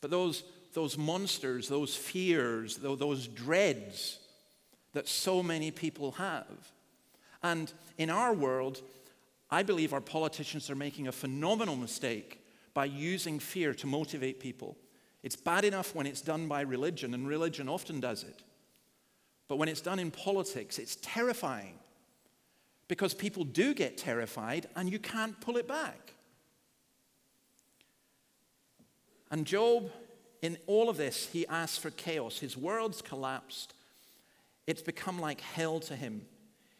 But 0.00 0.10
those, 0.10 0.42
those 0.72 0.96
monsters, 0.96 1.68
those 1.68 1.94
fears, 1.94 2.78
those 2.78 3.28
dreads 3.28 4.20
that 4.94 5.06
so 5.06 5.42
many 5.42 5.70
people 5.70 6.12
have, 6.12 6.72
and 7.52 7.72
in 7.96 8.10
our 8.10 8.32
world, 8.34 8.82
I 9.50 9.62
believe 9.62 9.92
our 9.92 10.00
politicians 10.00 10.68
are 10.68 10.74
making 10.74 11.06
a 11.06 11.12
phenomenal 11.12 11.76
mistake 11.76 12.44
by 12.74 12.86
using 12.86 13.38
fear 13.38 13.72
to 13.74 13.86
motivate 13.86 14.40
people. 14.40 14.76
It's 15.22 15.36
bad 15.36 15.64
enough 15.64 15.94
when 15.94 16.06
it's 16.06 16.20
done 16.20 16.48
by 16.48 16.62
religion, 16.62 17.14
and 17.14 17.28
religion 17.28 17.68
often 17.68 18.00
does 18.00 18.24
it. 18.24 18.42
But 19.48 19.56
when 19.58 19.68
it's 19.68 19.80
done 19.80 20.00
in 20.00 20.10
politics, 20.10 20.78
it's 20.78 20.96
terrifying 21.02 21.78
because 22.88 23.14
people 23.14 23.44
do 23.44 23.74
get 23.74 23.96
terrified 23.96 24.66
and 24.74 24.90
you 24.90 24.98
can't 24.98 25.40
pull 25.40 25.56
it 25.56 25.68
back. 25.68 26.14
And 29.30 29.46
Job, 29.46 29.90
in 30.42 30.58
all 30.66 30.88
of 30.88 30.96
this, 30.96 31.28
he 31.32 31.46
asks 31.46 31.78
for 31.78 31.90
chaos. 31.90 32.40
His 32.40 32.56
world's 32.56 33.02
collapsed. 33.02 33.72
It's 34.66 34.82
become 34.82 35.20
like 35.20 35.40
hell 35.40 35.78
to 35.80 35.94
him. 35.94 36.26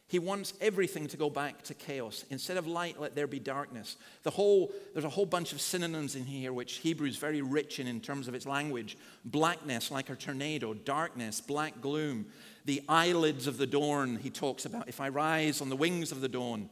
He 0.08 0.20
wants 0.20 0.54
everything 0.60 1.08
to 1.08 1.16
go 1.16 1.28
back 1.28 1.62
to 1.62 1.74
chaos. 1.74 2.24
Instead 2.30 2.56
of 2.58 2.66
light, 2.68 3.00
let 3.00 3.16
there 3.16 3.26
be 3.26 3.40
darkness. 3.40 3.96
The 4.22 4.30
whole, 4.30 4.72
there's 4.92 5.04
a 5.04 5.10
whole 5.10 5.26
bunch 5.26 5.52
of 5.52 5.60
synonyms 5.60 6.14
in 6.14 6.24
here 6.24 6.52
which 6.52 6.74
Hebrew 6.74 7.08
is 7.08 7.16
very 7.16 7.42
rich 7.42 7.80
in 7.80 7.88
in 7.88 8.00
terms 8.00 8.28
of 8.28 8.34
its 8.34 8.46
language. 8.46 8.96
Blackness, 9.24 9.90
like 9.90 10.08
a 10.08 10.14
tornado, 10.14 10.74
darkness, 10.74 11.40
black 11.40 11.80
gloom. 11.80 12.26
The 12.66 12.82
eyelids 12.88 13.48
of 13.48 13.58
the 13.58 13.66
dawn, 13.66 14.16
he 14.22 14.30
talks 14.30 14.64
about. 14.64 14.88
If 14.88 15.00
I 15.00 15.08
rise 15.08 15.60
on 15.60 15.70
the 15.70 15.76
wings 15.76 16.12
of 16.12 16.20
the 16.20 16.28
dawn. 16.28 16.70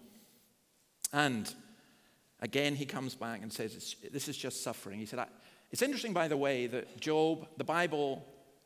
And 1.13 1.53
again, 2.41 2.77
he 2.77 2.87
comes 2.87 3.17
back 3.17 3.43
and 3.43 3.53
says, 3.53 3.97
This 4.13 4.29
is 4.29 4.37
just 4.37 4.63
suffering. 4.63 5.01
He 5.01 5.07
said, 5.07 5.27
It's 5.73 5.83
interesting, 5.83 6.13
by 6.13 6.29
the 6.29 6.37
way, 6.37 6.69
that 6.69 7.01
Job, 7.01 7.49
the 7.57 7.65
Bible 7.65 8.25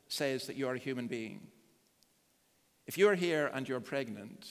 says 0.09 0.45
that 0.45 0.55
you 0.55 0.67
are 0.67 0.75
a 0.75 0.79
human 0.79 1.07
being. 1.07 1.41
If 2.89 2.97
you're 2.97 3.13
here 3.13 3.51
and 3.53 3.69
you're 3.69 3.79
pregnant, 3.79 4.47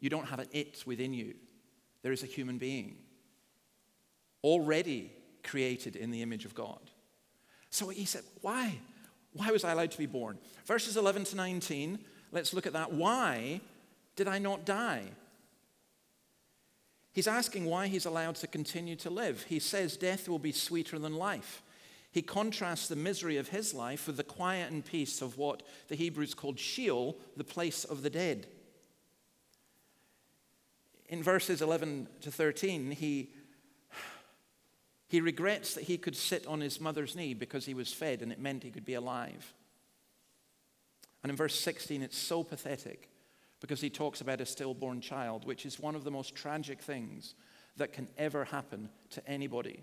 you 0.00 0.10
don't 0.10 0.26
have 0.26 0.40
an 0.40 0.48
it 0.50 0.82
within 0.84 1.14
you. 1.14 1.34
There 2.02 2.10
is 2.10 2.24
a 2.24 2.26
human 2.26 2.58
being 2.58 2.96
already 4.42 5.12
created 5.44 5.94
in 5.94 6.10
the 6.10 6.22
image 6.22 6.44
of 6.44 6.56
God. 6.56 6.80
So 7.70 7.88
he 7.90 8.04
said, 8.04 8.24
Why? 8.40 8.74
Why 9.32 9.52
was 9.52 9.62
I 9.62 9.70
allowed 9.70 9.92
to 9.92 9.98
be 9.98 10.06
born? 10.06 10.38
Verses 10.66 10.96
11 10.96 11.22
to 11.26 11.36
19, 11.36 12.00
let's 12.32 12.52
look 12.52 12.66
at 12.66 12.72
that. 12.72 12.92
Why 12.94 13.60
did 14.16 14.26
I 14.26 14.40
not 14.40 14.64
die? 14.64 15.04
He's 17.12 17.28
asking 17.28 17.66
why 17.66 17.86
he's 17.86 18.06
allowed 18.06 18.34
to 18.36 18.48
continue 18.48 18.96
to 18.96 19.08
live. 19.08 19.44
He 19.44 19.60
says 19.60 19.96
death 19.96 20.28
will 20.28 20.40
be 20.40 20.50
sweeter 20.50 20.98
than 20.98 21.14
life. 21.14 21.62
He 22.12 22.20
contrasts 22.20 22.88
the 22.88 22.96
misery 22.96 23.38
of 23.38 23.48
his 23.48 23.72
life 23.72 24.06
with 24.06 24.18
the 24.18 24.22
quiet 24.22 24.70
and 24.70 24.84
peace 24.84 25.22
of 25.22 25.38
what 25.38 25.62
the 25.88 25.96
Hebrews 25.96 26.34
called 26.34 26.58
Sheol, 26.58 27.16
the 27.38 27.42
place 27.42 27.84
of 27.84 28.02
the 28.02 28.10
dead. 28.10 28.46
In 31.08 31.22
verses 31.22 31.62
11 31.62 32.08
to 32.20 32.30
13, 32.30 32.90
he, 32.90 33.30
he 35.08 35.22
regrets 35.22 35.72
that 35.74 35.84
he 35.84 35.96
could 35.96 36.14
sit 36.14 36.46
on 36.46 36.60
his 36.60 36.80
mother's 36.80 37.16
knee 37.16 37.32
because 37.32 37.64
he 37.64 37.74
was 37.74 37.94
fed 37.94 38.20
and 38.20 38.30
it 38.30 38.38
meant 38.38 38.62
he 38.62 38.70
could 38.70 38.84
be 38.84 38.94
alive. 38.94 39.54
And 41.22 41.30
in 41.30 41.36
verse 41.36 41.58
16, 41.58 42.02
it's 42.02 42.18
so 42.18 42.44
pathetic 42.44 43.08
because 43.60 43.80
he 43.80 43.88
talks 43.88 44.20
about 44.20 44.42
a 44.42 44.46
stillborn 44.46 45.00
child, 45.00 45.46
which 45.46 45.64
is 45.64 45.80
one 45.80 45.94
of 45.94 46.04
the 46.04 46.10
most 46.10 46.34
tragic 46.34 46.82
things 46.82 47.34
that 47.78 47.94
can 47.94 48.08
ever 48.18 48.44
happen 48.44 48.90
to 49.10 49.26
anybody. 49.26 49.82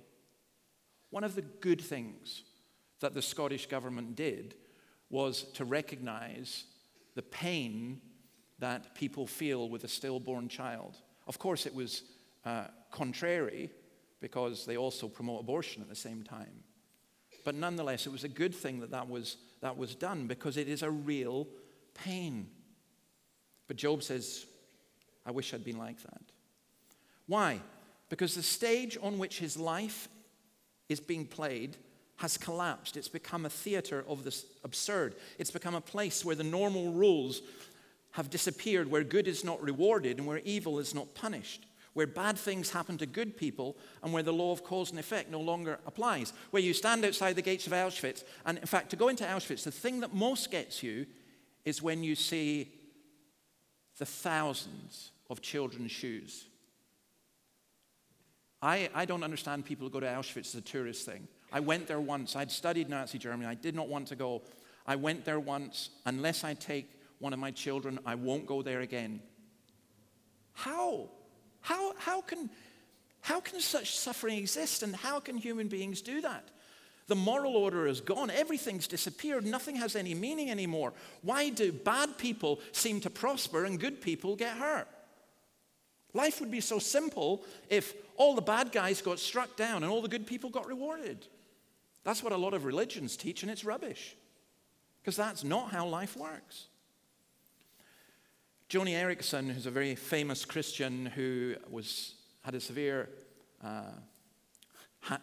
One 1.09 1.23
of 1.23 1.35
the 1.35 1.41
good 1.41 1.81
things 1.81 2.43
that 2.99 3.13
the 3.13 3.21
Scottish 3.21 3.67
government 3.67 4.15
did 4.15 4.55
was 5.09 5.43
to 5.53 5.65
recognize 5.65 6.65
the 7.15 7.21
pain 7.21 8.01
that 8.59 8.93
people 8.93 9.25
feel 9.25 9.69
with 9.69 9.83
a 9.83 9.87
stillborn 9.87 10.47
child. 10.49 10.97
Of 11.27 11.39
course, 11.39 11.65
it 11.65 11.73
was 11.73 12.03
uh, 12.45 12.65
contrary 12.91 13.71
because 14.21 14.65
they 14.65 14.77
also 14.77 15.07
promote 15.07 15.41
abortion 15.41 15.81
at 15.81 15.89
the 15.89 15.95
same 15.95 16.23
time. 16.23 16.63
But 17.45 17.55
nonetheless, 17.55 18.05
it 18.05 18.11
was 18.11 18.23
a 18.23 18.29
good 18.29 18.53
thing 18.53 18.81
that 18.81 18.91
that 18.91 19.09
was, 19.09 19.37
that 19.61 19.77
was 19.77 19.95
done 19.95 20.27
because 20.27 20.57
it 20.57 20.67
is 20.67 20.83
a 20.83 20.91
real 20.91 21.47
pain. 21.93 22.49
But 23.67 23.77
Job 23.77 24.03
says, 24.03 24.45
I 25.25 25.31
wish 25.31 25.53
I'd 25.53 25.63
been 25.63 25.77
like 25.77 26.01
that. 26.03 26.21
Why? 27.27 27.61
Because 28.09 28.35
the 28.35 28.43
stage 28.43 28.97
on 29.01 29.19
which 29.19 29.39
his 29.39 29.57
life 29.57 30.09
is 30.89 30.99
being 30.99 31.25
played 31.25 31.77
has 32.17 32.37
collapsed. 32.37 32.97
It's 32.97 33.07
become 33.07 33.45
a 33.45 33.49
theater 33.49 34.03
of 34.07 34.25
the 34.25 34.35
absurd. 34.65 35.15
It's 35.37 35.51
become 35.51 35.75
a 35.75 35.81
place 35.81 36.25
where 36.25 36.35
the 36.35 36.43
normal 36.43 36.91
rules 36.91 37.41
have 38.11 38.29
disappeared, 38.29 38.91
where 38.91 39.03
good 39.03 39.27
is 39.27 39.45
not 39.45 39.61
rewarded 39.61 40.17
and 40.17 40.27
where 40.27 40.39
evil 40.39 40.79
is 40.79 40.93
not 40.93 41.15
punished, 41.15 41.65
where 41.93 42.07
bad 42.07 42.37
things 42.37 42.71
happen 42.71 42.97
to 42.97 43.05
good 43.05 43.37
people 43.37 43.77
and 44.03 44.11
where 44.11 44.23
the 44.23 44.33
law 44.33 44.51
of 44.51 44.65
cause 44.65 44.89
and 44.89 44.99
effect 44.99 45.31
no 45.31 45.39
longer 45.39 45.79
applies, 45.85 46.33
where 46.51 46.61
you 46.61 46.73
stand 46.73 47.05
outside 47.05 47.37
the 47.37 47.41
gates 47.41 47.67
of 47.67 47.73
Auschwitz. 47.73 48.23
And 48.45 48.57
in 48.57 48.65
fact, 48.65 48.89
to 48.89 48.97
go 48.97 49.07
into 49.07 49.23
Auschwitz, 49.23 49.63
the 49.63 49.71
thing 49.71 50.01
that 50.01 50.13
most 50.13 50.51
gets 50.51 50.83
you 50.83 51.05
is 51.63 51.81
when 51.81 52.03
you 52.03 52.15
see 52.15 52.73
the 53.97 54.05
thousands 54.05 55.11
of 55.29 55.41
children's 55.41 55.91
shoes 55.91 56.48
I, 58.61 58.89
I 58.93 59.05
don't 59.05 59.23
understand 59.23 59.65
people 59.65 59.87
who 59.87 59.91
go 59.91 59.99
to 59.99 60.05
Auschwitz 60.05 60.47
as 60.47 60.55
a 60.55 60.61
tourist 60.61 61.05
thing. 61.05 61.27
I 61.51 61.59
went 61.59 61.87
there 61.87 61.99
once. 61.99 62.35
I'd 62.35 62.51
studied 62.51 62.89
Nazi 62.89 63.17
Germany. 63.17 63.45
I 63.45 63.55
did 63.55 63.75
not 63.75 63.87
want 63.87 64.07
to 64.07 64.15
go. 64.15 64.41
I 64.85 64.95
went 64.95 65.25
there 65.25 65.39
once. 65.39 65.89
Unless 66.05 66.43
I 66.43 66.53
take 66.53 66.91
one 67.19 67.33
of 67.33 67.39
my 67.39 67.51
children, 67.51 67.99
I 68.05 68.15
won't 68.15 68.45
go 68.45 68.61
there 68.61 68.81
again. 68.81 69.21
How? 70.53 71.09
How, 71.61 71.93
how, 71.97 72.21
can, 72.21 72.49
how 73.21 73.39
can 73.39 73.61
such 73.61 73.97
suffering 73.97 74.37
exist 74.37 74.83
and 74.83 74.95
how 74.95 75.19
can 75.19 75.37
human 75.37 75.67
beings 75.67 76.01
do 76.01 76.21
that? 76.21 76.49
The 77.07 77.15
moral 77.15 77.55
order 77.55 77.87
is 77.87 78.01
gone. 78.01 78.29
Everything's 78.29 78.87
disappeared. 78.87 79.45
Nothing 79.45 79.75
has 79.77 79.95
any 79.95 80.13
meaning 80.13 80.51
anymore. 80.51 80.93
Why 81.23 81.49
do 81.49 81.71
bad 81.71 82.17
people 82.17 82.59
seem 82.71 83.01
to 83.01 83.09
prosper 83.09 83.65
and 83.65 83.79
good 83.79 83.99
people 83.99 84.35
get 84.35 84.57
hurt? 84.57 84.87
Life 86.13 86.39
would 86.39 86.51
be 86.51 86.61
so 86.61 86.79
simple 86.79 87.43
if 87.69 87.93
all 88.17 88.35
the 88.35 88.41
bad 88.41 88.71
guys 88.71 89.01
got 89.01 89.19
struck 89.19 89.55
down 89.55 89.83
and 89.83 89.91
all 89.91 90.01
the 90.01 90.07
good 90.07 90.25
people 90.25 90.49
got 90.49 90.67
rewarded. 90.67 91.27
That's 92.03 92.23
what 92.23 92.33
a 92.33 92.37
lot 92.37 92.53
of 92.53 92.65
religions 92.65 93.15
teach, 93.15 93.43
and 93.43 93.51
it's 93.51 93.63
rubbish. 93.63 94.15
Because 95.01 95.15
that's 95.15 95.43
not 95.43 95.71
how 95.71 95.85
life 95.85 96.17
works. 96.17 96.67
Joni 98.69 98.91
Eareckson, 98.91 99.51
who's 99.51 99.65
a 99.65 99.71
very 99.71 99.95
famous 99.95 100.45
Christian 100.45 101.07
who 101.07 101.55
was, 101.69 102.15
had 102.43 102.55
a 102.55 102.59
severe, 102.59 103.09
uh, 103.63 103.91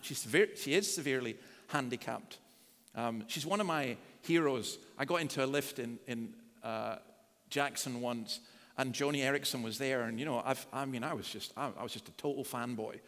she's 0.00 0.18
severe, 0.18 0.48
she 0.56 0.74
is 0.74 0.92
severely 0.92 1.36
handicapped. 1.68 2.38
Um, 2.94 3.24
she's 3.28 3.46
one 3.46 3.60
of 3.60 3.66
my 3.66 3.96
heroes. 4.22 4.78
I 4.98 5.04
got 5.04 5.20
into 5.20 5.44
a 5.44 5.46
lift 5.46 5.78
in, 5.78 5.98
in 6.06 6.32
uh, 6.64 6.96
Jackson 7.50 8.00
once, 8.00 8.40
and 8.78 8.92
Joni 8.92 9.18
Eareckson 9.18 9.62
was 9.62 9.78
there, 9.78 10.02
and 10.02 10.18
you 10.18 10.26
know, 10.26 10.42
I've, 10.44 10.66
i 10.72 10.84
mean, 10.84 11.04
I 11.04 11.14
was 11.14 11.28
just, 11.28 11.52
I, 11.56 11.70
I 11.78 11.82
was 11.82 11.92
just 11.92 12.08
a 12.08 12.12
total 12.12 12.44
fanboy. 12.44 13.00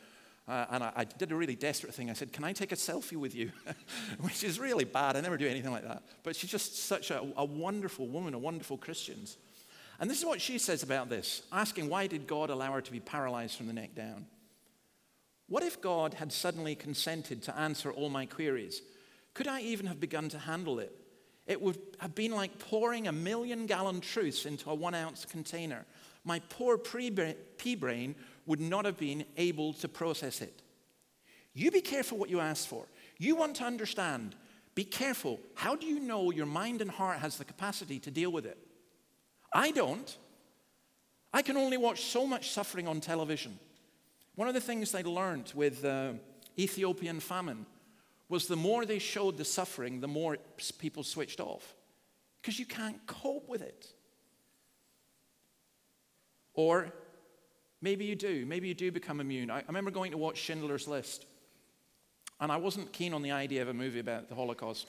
Uh, 0.47 0.65
and 0.71 0.83
I, 0.83 0.93
I, 0.97 1.05
did 1.05 1.31
a 1.31 1.37
really 1.37 1.57
desperate 1.57 1.93
thing. 1.93 2.09
I 2.09 2.15
said, 2.15 2.33
Can 2.33 2.43
I 2.43 2.55
take 2.55 2.73
a 2.73 2.75
selfie 2.75 3.19
with 3.19 3.35
you? 3.35 3.53
Which 4.21 4.43
is 4.43 4.59
really 4.59 4.87
bad. 4.87 5.15
I 5.15 5.21
never 5.21 5.37
do 5.37 5.47
anything 5.47 5.71
like 5.71 5.87
that. 5.87 6.03
But 6.23 6.37
she's 6.37 6.51
just 6.51 6.87
such 6.87 7.11
a, 7.11 7.23
a 7.37 7.45
wonderful 7.45 8.09
woman, 8.09 8.33
a 8.33 8.39
wonderful 8.39 8.79
Christian. 8.79 9.27
And 10.01 10.09
this 10.09 10.19
is 10.19 10.25
what 10.25 10.41
she 10.41 10.59
says 10.59 10.83
about 10.83 11.11
this, 11.11 11.43
asking, 11.53 11.91
Why 11.91 12.07
did 12.07 12.27
God 12.27 12.49
allow 12.49 12.73
her 12.73 12.81
to 12.81 12.93
be 12.93 13.01
paralyzed 13.01 13.57
from 13.57 13.67
the 13.67 13.75
neck 13.75 13.95
down? 13.95 14.25
What 15.49 15.63
if 15.63 15.83
God 15.83 16.15
had 16.15 16.33
suddenly 16.33 16.75
consented 16.75 17.43
to 17.43 17.59
answer 17.59 17.91
all 17.91 18.09
my 18.09 18.25
queries? 18.25 18.81
Could 19.35 19.49
I 19.49 19.61
even 19.61 19.87
have 19.87 20.01
begun 20.01 20.31
to 20.31 20.39
handle 20.39 20.79
it? 20.79 20.95
It 21.49 21.61
would 21.63 21.79
have 21.99 22.15
been 22.15 22.33
like 22.33 22.59
pouring 22.59 23.09
a 23.09 23.13
million 23.13 23.67
gallon 23.67 24.01
truths 24.01 24.45
into 24.45 24.71
a 24.71 24.75
one 24.75 24.95
ounce 24.95 25.25
container. 25.25 25.87
My 26.23 26.41
poor 26.51 26.77
pea 26.77 27.75
brain 27.75 28.15
would 28.45 28.61
not 28.61 28.85
have 28.85 28.99
been 28.99 29.25
able 29.39 29.73
to 29.73 29.89
process 29.89 30.43
it. 30.43 30.63
You 31.55 31.71
be 31.71 31.81
careful 31.81 32.19
what 32.19 32.29
you 32.29 32.39
ask 32.39 32.69
for. 32.69 32.85
You 33.19 33.35
want 33.35 33.57
to 33.57 33.65
understand. 33.65 34.37
Be 34.75 34.85
careful. 34.85 35.41
How 35.55 35.75
do 35.75 35.87
you 35.87 35.99
know 35.99 36.31
your 36.31 36.47
mind 36.47 36.83
and 36.83 36.91
heart 36.91 37.19
has 37.19 37.39
the 37.39 37.45
capacity 37.45 37.99
to 38.01 38.11
deal 38.11 38.31
with 38.31 38.45
it? 38.45 38.59
I 39.53 39.71
don't. 39.71 40.17
I 41.33 41.41
can 41.41 41.57
only 41.57 41.79
watch 41.79 42.03
so 42.03 42.27
much 42.27 42.51
suffering 42.51 42.87
on 42.87 43.01
television. 43.01 43.59
One 44.35 44.49
of 44.49 44.55
the 44.55 44.61
things 44.61 44.95
I 44.95 45.03
learned 45.03 45.53
with 45.55 45.85
uh, 45.85 46.13
Ethiopian 46.59 47.21
famine 47.21 47.67
was 48.29 48.47
the 48.47 48.57
more 48.57 48.85
they 48.85 48.99
showed 48.99 49.37
the 49.37 49.45
suffering, 49.45 50.01
the 50.01 50.09
more 50.09 50.37
people 50.79 51.03
switched 51.03 51.41
off. 51.41 51.75
Because 52.41 52.59
you 52.59 52.67
can't 52.67 53.05
cope 53.07 53.49
with 53.49 53.63
it. 53.63 53.87
Or 56.55 56.93
maybe 57.81 58.05
you 58.05 58.15
do. 58.15 58.45
Maybe 58.47 58.69
you 58.69 58.75
do 58.75 58.93
become 58.93 59.21
immune. 59.21 59.51
I, 59.51 59.63
remember 59.67 59.91
going 59.91 60.13
to 60.13 60.19
watch 60.19 60.39
Schindler's 60.39 60.87
List. 60.87 61.27
And 62.41 62.53
I 62.53 62.57
wasn't 62.57 62.93
keen 62.93 63.13
on 63.15 63.23
the 63.23 63.33
idea 63.33 63.63
of 63.63 63.69
a 63.69 63.75
movie 63.75 63.99
about 63.99 64.29
the 64.29 64.35
Holocaust. 64.35 64.89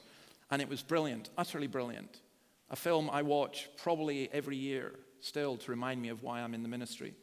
And 0.52 0.62
it 0.62 0.70
was 0.70 0.82
brilliant, 0.82 1.30
utterly 1.38 1.68
brilliant. 1.68 2.22
A 2.70 2.76
film 2.76 3.10
I 3.10 3.22
watch 3.22 3.70
probably 3.78 4.30
every 4.32 4.58
year 4.58 4.94
still 5.22 5.58
to 5.58 5.72
remind 5.72 6.02
me 6.02 6.10
of 6.10 6.24
why 6.24 6.42
I'm 6.42 6.54
in 6.54 6.64
the 6.64 6.70
ministry. 6.70 7.14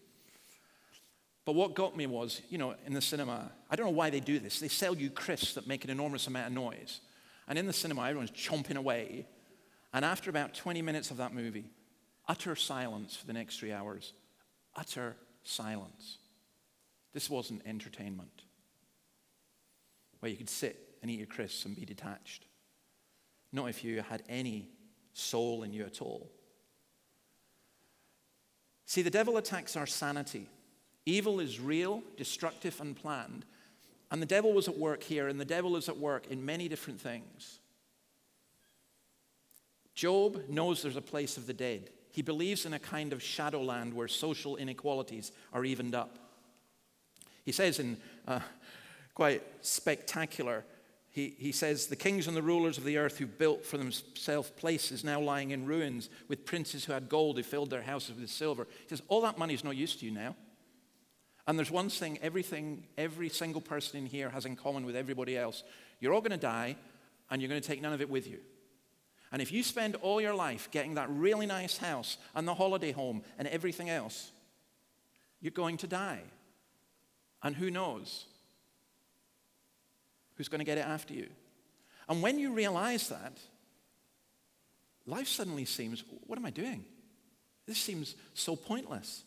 But 1.46 1.54
what 1.54 1.74
got 1.74 1.96
me 1.96 2.06
was, 2.06 2.42
you 2.50 2.58
know, 2.58 2.74
in 2.86 2.92
the 2.92 3.00
cinema, 3.00 3.52
I 3.70 3.76
don't 3.76 3.86
know 3.86 3.92
why 3.92 4.10
they 4.10 4.18
do 4.18 4.40
this. 4.40 4.58
They 4.58 4.68
sell 4.68 4.96
you 4.96 5.08
crisps 5.08 5.54
that 5.54 5.68
make 5.68 5.84
an 5.84 5.90
enormous 5.90 6.26
amount 6.26 6.48
of 6.48 6.52
noise. 6.52 7.00
And 7.46 7.56
in 7.56 7.66
the 7.66 7.72
cinema, 7.72 8.02
everyone's 8.02 8.32
chomping 8.32 8.76
away. 8.76 9.28
And 9.94 10.04
after 10.04 10.28
about 10.28 10.54
20 10.54 10.82
minutes 10.82 11.12
of 11.12 11.18
that 11.18 11.32
movie, 11.32 11.70
utter 12.26 12.56
silence 12.56 13.14
for 13.14 13.26
the 13.26 13.32
next 13.32 13.60
three 13.60 13.72
hours. 13.72 14.12
Utter 14.74 15.16
silence. 15.44 16.18
This 17.14 17.30
wasn't 17.30 17.62
entertainment 17.64 18.42
where 20.18 20.30
you 20.30 20.36
could 20.36 20.50
sit 20.50 20.96
and 21.00 21.10
eat 21.12 21.18
your 21.18 21.28
crisps 21.28 21.64
and 21.64 21.76
be 21.76 21.84
detached. 21.84 22.44
Not 23.52 23.70
if 23.70 23.84
you 23.84 24.02
had 24.02 24.24
any 24.28 24.68
soul 25.12 25.62
in 25.62 25.72
you 25.72 25.84
at 25.84 26.02
all. 26.02 26.28
See, 28.84 29.02
the 29.02 29.10
devil 29.10 29.36
attacks 29.36 29.76
our 29.76 29.86
sanity 29.86 30.48
Evil 31.06 31.38
is 31.38 31.60
real, 31.60 32.02
destructive, 32.16 32.80
and 32.80 32.96
planned. 32.96 33.44
And 34.10 34.20
the 34.20 34.26
devil 34.26 34.52
was 34.52 34.68
at 34.68 34.76
work 34.76 35.02
here, 35.02 35.28
and 35.28 35.40
the 35.40 35.44
devil 35.44 35.76
is 35.76 35.88
at 35.88 35.96
work 35.96 36.26
in 36.28 36.44
many 36.44 36.68
different 36.68 37.00
things. 37.00 37.60
Job 39.94 40.42
knows 40.48 40.82
there's 40.82 40.96
a 40.96 41.00
place 41.00 41.36
of 41.36 41.46
the 41.46 41.54
dead. 41.54 41.90
He 42.10 42.22
believes 42.22 42.66
in 42.66 42.74
a 42.74 42.78
kind 42.78 43.12
of 43.12 43.22
shadowland 43.22 43.94
where 43.94 44.08
social 44.08 44.56
inequalities 44.56 45.32
are 45.52 45.64
evened 45.64 45.94
up. 45.94 46.18
He 47.44 47.52
says 47.52 47.78
in 47.78 47.96
uh, 48.26 48.40
quite 49.14 49.42
spectacular, 49.62 50.64
he, 51.10 51.34
he 51.38 51.52
says, 51.52 51.86
The 51.86 51.96
kings 51.96 52.26
and 52.26 52.36
the 52.36 52.42
rulers 52.42 52.78
of 52.78 52.84
the 52.84 52.98
earth 52.98 53.18
who 53.18 53.26
built 53.26 53.64
for 53.64 53.78
themselves 53.78 54.50
places 54.50 55.04
now 55.04 55.20
lying 55.20 55.52
in 55.52 55.64
ruins, 55.64 56.10
with 56.28 56.44
princes 56.44 56.84
who 56.84 56.92
had 56.92 57.08
gold 57.08 57.36
who 57.36 57.42
filled 57.42 57.70
their 57.70 57.82
houses 57.82 58.18
with 58.18 58.28
silver. 58.28 58.66
He 58.82 58.88
says, 58.88 59.02
All 59.08 59.22
that 59.22 59.38
money 59.38 59.54
is 59.54 59.64
no 59.64 59.70
use 59.70 59.96
to 59.96 60.04
you 60.04 60.10
now. 60.10 60.36
And 61.46 61.58
there's 61.58 61.70
one 61.70 61.88
thing 61.88 62.18
everything, 62.22 62.84
every 62.98 63.28
single 63.28 63.60
person 63.60 63.98
in 63.98 64.06
here 64.06 64.30
has 64.30 64.46
in 64.46 64.56
common 64.56 64.84
with 64.84 64.96
everybody 64.96 65.36
else. 65.36 65.62
You're 66.00 66.12
all 66.12 66.20
going 66.20 66.32
to 66.32 66.36
die, 66.36 66.76
and 67.30 67.40
you're 67.40 67.48
going 67.48 67.60
to 67.60 67.66
take 67.66 67.82
none 67.82 67.92
of 67.92 68.00
it 68.00 68.10
with 68.10 68.26
you. 68.26 68.38
And 69.32 69.42
if 69.42 69.52
you 69.52 69.62
spend 69.62 69.96
all 69.96 70.20
your 70.20 70.34
life 70.34 70.68
getting 70.70 70.94
that 70.94 71.10
really 71.10 71.46
nice 71.46 71.76
house 71.76 72.16
and 72.34 72.46
the 72.46 72.54
holiday 72.54 72.92
home 72.92 73.22
and 73.38 73.48
everything 73.48 73.90
else, 73.90 74.30
you're 75.40 75.50
going 75.50 75.76
to 75.78 75.86
die. 75.86 76.22
And 77.42 77.54
who 77.54 77.70
knows 77.70 78.26
who's 80.34 80.48
going 80.48 80.60
to 80.60 80.64
get 80.64 80.78
it 80.78 80.86
after 80.86 81.14
you? 81.14 81.28
And 82.08 82.22
when 82.22 82.38
you 82.38 82.52
realize 82.52 83.08
that, 83.08 83.38
life 85.06 85.28
suddenly 85.28 85.64
seems 85.64 86.04
what 86.26 86.38
am 86.38 86.46
I 86.46 86.50
doing? 86.50 86.84
This 87.66 87.78
seems 87.78 88.14
so 88.34 88.54
pointless. 88.54 89.24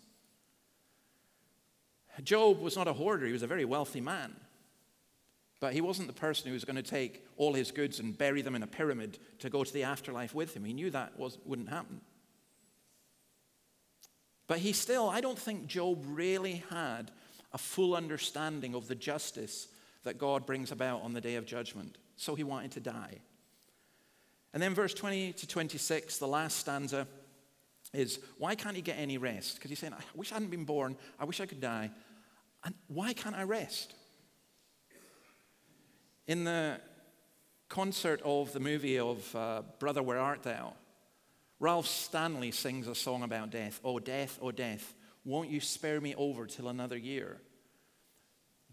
Job 2.26 2.60
was 2.60 2.76
not 2.76 2.88
a 2.88 2.94
hoarder, 2.94 3.26
he 3.26 3.34
was 3.34 3.44
a 3.44 3.48
very 3.48 3.66
wealthy 3.66 4.02
man. 4.02 4.36
But 5.60 5.74
he 5.74 5.82
wasn't 5.82 6.08
the 6.08 6.14
person 6.14 6.48
who 6.48 6.54
was 6.54 6.64
going 6.64 6.78
to 6.78 6.82
take 6.82 7.26
all 7.36 7.54
his 7.54 7.72
goods 7.72 8.00
and 8.00 8.18
bury 8.18 8.42
them 8.42 8.56
in 8.56 8.64
a 8.64 8.68
pyramid 8.68 9.20
to 9.40 9.50
go 9.50 9.64
to 9.64 9.74
the 9.74 9.84
afterlife 9.84 10.34
with 10.34 10.56
him. 10.56 10.64
He 10.64 10.74
knew 10.74 10.90
that 10.92 11.14
wouldn't 11.18 11.70
happen. 11.70 12.02
But 14.48 14.60
he 14.60 14.72
still, 14.72 15.10
I 15.10 15.22
don't 15.22 15.38
think 15.38 15.68
Job 15.68 16.04
really 16.08 16.64
had 16.70 17.12
a 17.54 17.58
full 17.58 17.96
understanding 17.96 18.74
of 18.74 18.88
the 18.88 18.96
justice 18.96 19.68
that 20.04 20.18
God 20.18 20.46
brings 20.46 20.72
about 20.72 21.02
on 21.02 21.14
the 21.14 21.22
day 21.22 21.36
of 21.36 21.46
judgment. 21.46 21.98
So 22.16 22.36
he 22.36 22.44
wanted 22.44 22.72
to 22.72 22.80
die. 22.80 23.20
And 24.54 24.64
then, 24.64 24.74
verse 24.74 24.94
20 24.94 25.34
to 25.34 25.48
26, 25.48 26.18
the 26.18 26.28
last 26.28 26.58
stanza 26.58 27.08
is 27.94 28.20
why 28.38 28.56
can't 28.56 28.76
he 28.76 28.82
get 28.82 28.98
any 28.98 29.18
rest? 29.18 29.56
Because 29.56 29.70
he's 29.70 29.80
saying, 29.80 29.94
I 29.94 30.02
wish 30.16 30.32
I 30.32 30.36
hadn't 30.36 30.52
been 30.52 30.66
born. 30.66 30.96
I 31.20 31.26
wish 31.26 31.40
I 31.40 31.46
could 31.46 31.62
die. 31.62 31.92
And 32.64 32.76
why 32.88 33.14
can't 33.14 33.36
I 33.36 33.44
rest? 33.44 33.94
In 36.28 36.44
the 36.44 36.80
concert 37.70 38.22
of 38.24 38.54
the 38.54 38.60
movie 38.60 39.00
of 39.00 39.36
uh, 39.36 39.62
Brother, 39.80 40.04
Where 40.04 40.20
Art 40.20 40.44
Thou? 40.44 40.74
Ralph 41.60 41.88
Stanley 41.88 42.52
sings 42.52 42.88
a 42.88 42.96
song 42.96 43.24
about 43.24 43.50
death. 43.50 43.80
Oh, 43.84 44.00
death, 44.00 44.40
oh, 44.42 44.52
death, 44.52 44.94
won't 45.26 45.50
you 45.50 45.60
spare 45.60 46.00
me 46.00 46.16
over 46.16 46.46
till 46.46 46.70
another 46.70 46.98
year? 46.98 47.42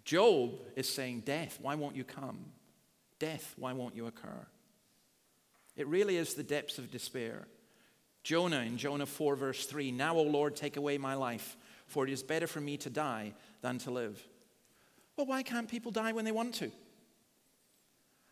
Job 0.05 0.61
is 0.77 0.89
saying, 0.89 1.23
Death, 1.27 1.59
why 1.61 1.75
won't 1.75 1.97
you 1.97 2.05
come? 2.05 2.39
Death, 3.19 3.55
why 3.59 3.73
won't 3.73 3.97
you 3.97 4.07
occur? 4.07 4.47
It 5.77 5.89
really 5.89 6.17
is 6.17 6.35
the 6.35 6.45
depths 6.45 6.79
of 6.79 6.91
despair. 6.91 7.49
Jonah 8.23 8.61
in 8.61 8.79
Jonah 8.79 9.07
4, 9.07 9.37
verse 9.37 9.67
3 9.67 9.91
Now, 9.91 10.17
O 10.17 10.23
Lord, 10.23 10.55
take 10.55 10.77
away 10.77 10.97
my 10.97 11.15
life, 11.15 11.57
for 11.87 12.07
it 12.07 12.13
is 12.13 12.23
better 12.23 12.47
for 12.47 12.61
me 12.61 12.77
to 12.79 12.91
die 12.91 13.33
than 13.63 13.79
to 13.79 13.91
live. 13.91 14.23
Well, 15.17 15.27
why 15.27 15.43
can't 15.43 15.69
people 15.69 15.91
die 15.93 16.13
when 16.13 16.25
they 16.25 16.33
want 16.33 16.55
to? 16.57 16.71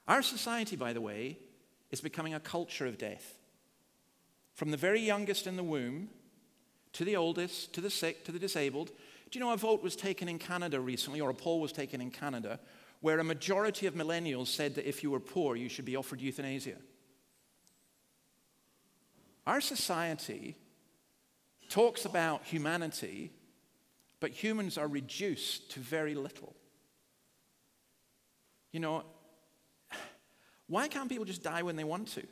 Our 0.07 0.23
society, 0.23 0.77
by 0.77 0.93
the 0.93 1.01
way, 1.01 1.39
is 1.91 2.01
becoming 2.01 2.35
a 2.35 2.41
culture 2.41 2.87
of 2.87 2.99
death. 2.99 3.39
From 4.55 4.71
the 4.71 4.77
very 4.77 5.01
youngest 5.01 5.47
in 5.47 5.57
the 5.57 5.65
womb 5.65 6.11
to 6.95 7.05
the 7.05 7.17
oldest, 7.17 7.73
to 7.75 7.81
the 7.81 7.91
sick, 7.91 8.25
to 8.25 8.33
the 8.33 8.39
disabled. 8.39 8.89
Do 9.31 9.39
you 9.39 9.45
know 9.45 9.53
a 9.53 9.57
vote 9.57 9.83
was 9.83 9.97
taken 9.97 10.29
in 10.29 10.39
Canada 10.39 10.81
recently, 10.81 11.21
or 11.21 11.31
a 11.31 11.35
poll 11.35 11.61
was 11.61 11.73
taken 11.73 12.01
in 12.01 12.11
Canada, 12.11 12.61
where 13.01 13.19
a 13.19 13.25
majority 13.25 13.87
of 13.87 13.95
millennials 13.95 14.47
said 14.47 14.77
that 14.77 14.89
if 14.89 15.03
you 15.03 15.11
were 15.11 15.21
poor, 15.21 15.57
you 15.57 15.69
should 15.69 15.85
be 15.85 15.97
offered 15.97 16.21
euthanasia? 16.21 16.77
Our 19.47 19.61
society 19.61 20.57
talks 21.69 22.05
about 22.05 22.45
humanity, 22.45 23.33
but 24.25 24.33
humans 24.33 24.79
are 24.79 24.89
reduced 24.89 25.71
to 25.73 25.81
very 25.81 26.15
little. 26.15 26.57
You 28.73 28.81
know, 28.81 29.03
why 30.67 30.89
can't 30.89 31.11
people 31.11 31.27
just 31.27 31.43
die 31.43 31.61
when 31.61 31.77
they 31.77 31.85
want 31.85 32.09
to? 32.15 32.27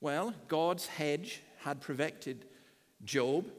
Well, 0.00 0.32
God's 0.46 0.86
hedge 0.86 1.40
had 1.64 1.80
protected 1.80 2.44
Job. 3.04 3.50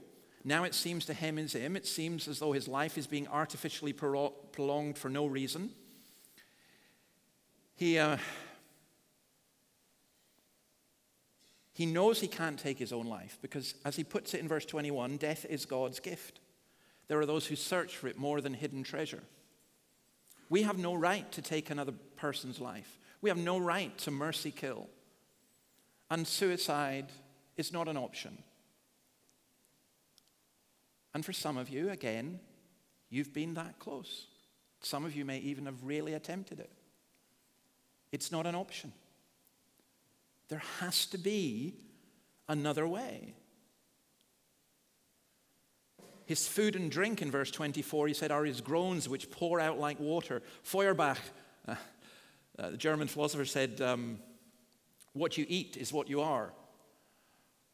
Now 0.45 0.63
it 0.63 0.73
seems 0.73 1.03
to 1.07 1.13
hem 1.13 1.35
his 1.35 1.51
him. 1.51 1.75
It 1.75 1.85
seems 1.85 2.29
as 2.29 2.39
though 2.39 2.53
his 2.53 2.69
life 2.69 2.97
is 2.97 3.05
being 3.05 3.27
artificially 3.27 3.91
prolonged 3.91 4.97
for 4.97 5.09
no 5.09 5.25
reason. 5.25 5.71
He, 7.75 7.99
uh, 7.99 8.15
he 11.73 11.85
knows 11.85 12.21
he 12.21 12.29
can't 12.29 12.57
take 12.57 12.79
his 12.79 12.93
own 12.93 13.07
life 13.07 13.39
because, 13.41 13.75
as 13.83 13.97
he 13.97 14.05
puts 14.05 14.33
it 14.33 14.39
in 14.39 14.47
verse 14.47 14.63
21, 14.63 15.17
death 15.17 15.45
is 15.49 15.65
God's 15.65 15.99
gift. 15.99 16.39
There 17.07 17.19
are 17.19 17.25
those 17.25 17.45
who 17.45 17.55
search 17.55 17.97
for 17.97 18.07
it 18.07 18.17
more 18.17 18.41
than 18.41 18.53
hidden 18.53 18.83
treasure. 18.83 19.23
We 20.49 20.63
have 20.63 20.77
no 20.77 20.93
right 20.93 21.29
to 21.33 21.41
take 21.41 21.69
another 21.69 21.93
person's 22.15 22.59
life. 22.59 22.99
We 23.21 23.29
have 23.29 23.37
no 23.37 23.57
right 23.57 23.97
to 23.99 24.11
mercy 24.11 24.51
kill. 24.51 24.87
And 26.09 26.27
suicide 26.27 27.07
is 27.57 27.71
not 27.73 27.87
an 27.87 27.97
option. 27.97 28.37
And 31.13 31.25
for 31.25 31.33
some 31.33 31.57
of 31.57 31.69
you, 31.69 31.89
again, 31.89 32.39
you've 33.09 33.33
been 33.33 33.53
that 33.55 33.79
close. 33.79 34.27
Some 34.81 35.05
of 35.05 35.15
you 35.15 35.25
may 35.25 35.39
even 35.39 35.65
have 35.65 35.83
really 35.83 36.13
attempted 36.13 36.59
it. 36.59 36.71
It's 38.11 38.31
not 38.31 38.45
an 38.45 38.55
option. 38.55 38.91
There 40.49 40.61
has 40.79 41.05
to 41.07 41.17
be 41.17 41.75
another 42.47 42.87
way. 42.87 43.33
His 46.25 46.47
food 46.47 46.75
and 46.75 46.89
drink 46.89 47.21
in 47.21 47.29
verse 47.29 47.51
24, 47.51 48.07
he 48.07 48.13
said, 48.13 48.31
are 48.31 48.45
his 48.45 48.61
groans 48.61 49.09
which 49.09 49.29
pour 49.29 49.59
out 49.59 49.79
like 49.79 49.99
water. 49.99 50.41
Feuerbach, 50.63 51.17
uh, 51.67 51.75
uh, 52.57 52.69
the 52.71 52.77
German 52.77 53.07
philosopher, 53.07 53.45
said, 53.45 53.81
um, 53.81 54.19
What 55.13 55.37
you 55.37 55.45
eat 55.49 55.75
is 55.77 55.91
what 55.91 56.09
you 56.09 56.21
are. 56.21 56.53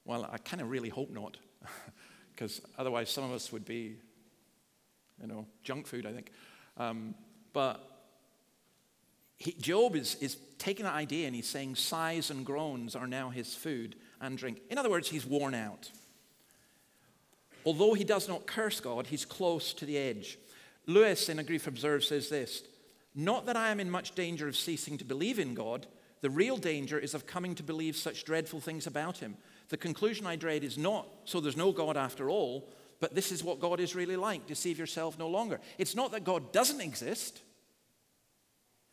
Well, 0.05 0.27
I 0.31 0.38
kind 0.39 0.62
of 0.62 0.69
really 0.69 0.89
hope 0.89 1.12
not, 1.12 1.38
because 2.35 2.62
otherwise 2.77 3.09
some 3.12 3.23
of 3.23 3.31
us 3.31 3.51
would 3.51 3.65
be, 3.65 3.97
you 5.21 5.27
know, 5.27 5.45
junk 5.63 5.85
food, 5.85 6.05
I 6.05 6.12
think. 6.12 6.31
Um, 6.77 7.13
but 7.53 7.85
he, 9.39 9.53
Job 9.53 9.95
is, 9.95 10.15
is 10.15 10.38
taking 10.57 10.85
that 10.85 10.95
idea 10.95 11.27
and 11.27 11.35
he's 11.35 11.47
saying 11.47 11.75
sighs 11.75 12.29
and 12.29 12.45
groans 12.45 12.95
are 12.95 13.07
now 13.07 13.29
his 13.29 13.55
food 13.55 13.95
and 14.19 14.38
drink. 14.38 14.62
In 14.69 14.77
other 14.77 14.89
words, 14.89 15.09
he's 15.09 15.25
worn 15.25 15.53
out. 15.53 15.89
Although 17.65 17.93
he 17.93 18.04
does 18.04 18.28
not 18.28 18.48
curse 18.48 18.80
God, 18.80 19.08
he's 19.08 19.26
close 19.26 19.74
to 19.74 19.86
the 19.86 19.98
edge. 19.98 20.38
Lewis, 20.86 21.30
in 21.30 21.39
A 21.39 21.43
Grief 21.43 21.67
Observed, 21.67 22.04
says 22.04 22.30
this 22.30 22.63
not 23.15 23.45
that 23.48 23.58
I 23.58 23.69
am 23.72 23.80
in 23.80 23.89
much 23.89 24.15
danger 24.15 24.48
of 24.48 24.56
ceasing 24.56 24.98
to 24.98 25.06
believe 25.06 25.39
in 25.39 25.54
God. 25.54 25.88
The 26.22 26.30
real 26.30 26.58
danger 26.58 27.00
is 27.00 27.13
of 27.13 27.26
coming 27.26 27.56
to 27.56 27.63
believe 27.63 27.95
such 27.95 28.24
dreadful 28.24 28.60
things 28.60 28.88
about 28.88 29.17
him. 29.17 29.36
The 29.69 29.78
conclusion 29.78 30.26
I 30.26 30.36
dread 30.36 30.63
is 30.63 30.78
not, 30.78 31.08
so 31.26 31.39
there's 31.39 31.58
no 31.58 31.72
God 31.72 31.95
after 31.95 32.30
all, 32.30 32.69
but 33.00 33.15
this 33.15 33.32
is 33.32 33.43
what 33.43 33.60
God 33.60 33.80
is 33.80 33.95
really 33.95 34.15
like. 34.15 34.48
Deceive 34.48 34.78
yourself 34.78 35.17
no 35.17 35.28
longer. 35.28 35.60
It's 35.78 35.95
not 35.95 36.12
that 36.12 36.24
God 36.24 36.52
doesn't 36.52 36.82
exist, 36.82 37.41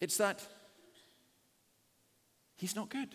it's 0.00 0.18
that 0.18 0.46
he's 2.56 2.76
not 2.76 2.90
good. 2.90 3.14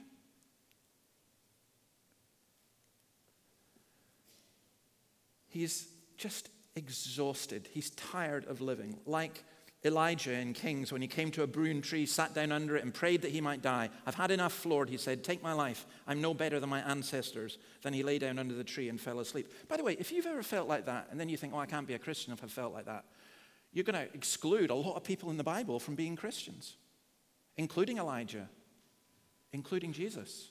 He's 5.52 5.88
just 6.18 6.50
exhausted. 6.76 7.68
He's 7.72 7.90
tired 7.92 8.46
of 8.46 8.62
living. 8.62 8.98
Like 9.06 9.44
Elijah 9.84 10.32
in 10.32 10.54
Kings, 10.54 10.92
when 10.94 11.02
he 11.02 11.08
came 11.08 11.30
to 11.32 11.44
a 11.44 11.48
broom 11.48 11.82
tree, 11.82 12.06
sat 12.06 12.34
down 12.34 12.52
under 12.54 12.78
it, 12.78 12.84
and 12.84 12.94
prayed 12.94 13.22
that 13.24 13.32
he 13.32 13.42
might 13.42 13.62
die. 13.62 13.90
I've 14.06 14.16
had 14.16 14.32
enough, 14.32 14.66
Lord, 14.66 14.90
he 14.90 14.98
said. 14.98 15.24
Take 15.24 15.44
my 15.44 15.52
life. 15.52 15.86
I'm 16.08 16.22
no 16.22 16.34
better 16.34 16.60
than 16.60 16.70
my 16.70 16.80
ancestors. 16.82 17.58
Then 17.82 17.92
he 17.92 18.02
lay 18.02 18.18
down 18.18 18.40
under 18.40 18.54
the 18.54 18.64
tree 18.64 18.90
and 18.90 19.00
fell 19.00 19.20
asleep. 19.20 19.52
By 19.68 19.78
the 19.78 19.84
way, 19.84 19.98
if 20.00 20.12
you've 20.12 20.26
ever 20.26 20.44
felt 20.44 20.70
like 20.70 20.86
that, 20.86 21.08
and 21.12 21.20
then 21.20 21.28
you 21.28 21.36
think, 21.36 21.54
oh, 21.54 21.60
I 21.60 21.66
can't 21.66 21.88
be 21.88 21.96
a 21.96 22.00
Christian 22.00 22.32
if 22.32 22.44
I've 22.44 22.52
felt 22.52 22.74
like 22.74 22.86
that, 22.86 23.06
you're 23.74 23.84
going 23.84 24.08
to 24.08 24.14
exclude 24.14 24.70
a 24.70 24.76
lot 24.76 24.96
of 24.96 25.04
people 25.04 25.32
in 25.32 25.38
the 25.38 25.44
Bible 25.44 25.80
from 25.80 25.96
being 25.96 26.16
Christians, 26.16 26.78
including 27.58 27.98
Elijah, 27.98 28.48
including 29.52 29.92
Jesus, 29.92 30.50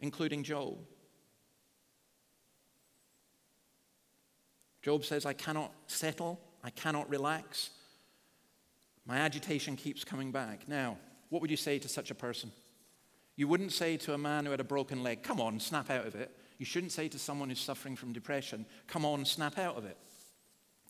including 0.00 0.44
Job. 0.44 0.78
Job 4.82 5.04
says, 5.04 5.26
I 5.26 5.32
cannot 5.32 5.72
settle 5.86 6.40
I 6.62 6.70
cannot 6.70 7.08
relax. 7.08 7.70
My 9.06 9.18
agitation 9.18 9.76
keeps 9.76 10.04
coming 10.04 10.32
back. 10.32 10.68
Now, 10.68 10.98
what 11.30 11.40
would 11.40 11.50
you 11.50 11.56
say 11.56 11.78
to 11.78 11.88
such 11.88 12.10
a 12.10 12.14
person? 12.14 12.52
You 13.36 13.48
wouldn't 13.48 13.72
say 13.72 13.96
to 13.98 14.14
a 14.14 14.18
man 14.18 14.44
who 14.44 14.50
had 14.50 14.60
a 14.60 14.64
broken 14.64 15.02
leg, 15.02 15.22
Come 15.22 15.40
on, 15.40 15.60
snap 15.60 15.90
out 15.90 16.06
of 16.06 16.14
it. 16.14 16.30
You 16.58 16.66
shouldn't 16.66 16.92
say 16.92 17.08
to 17.08 17.18
someone 17.18 17.48
who's 17.48 17.60
suffering 17.60 17.96
from 17.96 18.12
depression, 18.12 18.66
Come 18.86 19.04
on, 19.04 19.24
snap 19.24 19.58
out 19.58 19.76
of 19.76 19.84
it. 19.84 19.96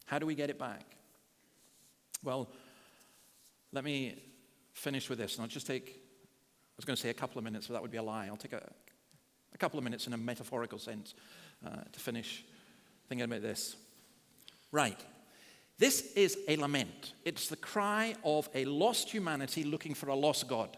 How 0.07 0.19
do 0.19 0.27
we 0.27 0.35
get 0.35 0.49
it 0.49 0.59
back? 0.59 0.85
Well, 2.25 2.49
let 3.73 3.85
me 3.85 4.23
finish 4.73 5.11
with 5.11 5.19
this, 5.19 5.37
and 5.37 5.43
I'll 5.43 5.49
just 5.49 5.67
take, 5.67 5.89
I 5.91 6.75
was 6.77 6.85
going 6.85 6.97
to 6.97 7.03
say 7.03 7.11
a 7.11 7.15
couple 7.15 7.39
of 7.39 7.45
minutes, 7.45 7.67
but 7.67 7.75
that 7.75 7.83
would 7.83 7.91
be 7.91 7.99
a 7.99 8.03
lie. 8.03 8.27
I'll 8.27 8.37
take 8.37 8.55
a, 8.55 8.69
a 9.53 9.59
couple 9.59 9.79
of 9.79 9.85
minutes 9.85 10.07
in 10.07 10.15
a 10.15 10.17
metaphorical 10.17 10.79
sense 10.79 11.15
uh, 11.67 11.83
to 11.93 12.01
finish 12.01 12.45
thinking 13.09 13.25
about 13.25 13.43
this. 13.43 13.77
Right. 14.71 15.01
This 15.79 16.13
is 16.15 16.37
a 16.49 16.57
lament. 16.57 17.13
It's 17.25 17.49
the 17.49 17.57
cry 17.57 18.15
of 18.25 18.49
a 18.55 18.65
lost 18.65 19.11
humanity 19.11 19.65
looking 19.65 19.95
for 19.95 20.09
a 20.09 20.15
lost 20.15 20.49
God. 20.49 20.77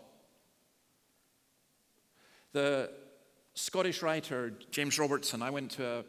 The 2.52 2.90
Scottish 3.54 4.02
writer 4.02 4.52
James 4.70 4.98
Robertson, 4.98 5.42
I 5.42 5.50
went 5.50 5.72
to 5.72 5.86
uh, 5.86 6.02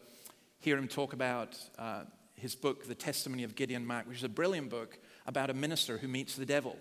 hear 0.60 0.78
him 0.78 0.88
talk 0.88 1.14
about 1.14 1.58
uh, 1.80 2.04
his 2.36 2.56
book, 2.56 2.88
The 2.88 2.96
Testimony 2.96 3.44
of 3.44 3.56
Gideon 3.56 3.86
Mack, 3.86 4.08
which 4.08 4.18
is 4.18 4.24
a 4.24 4.30
brilliant 4.30 4.70
book 4.70 5.00
about 5.26 5.50
a 5.50 5.54
minister 5.54 5.98
who 5.98 6.08
meets 6.08 6.36
the 6.36 6.46
devil. 6.46 6.78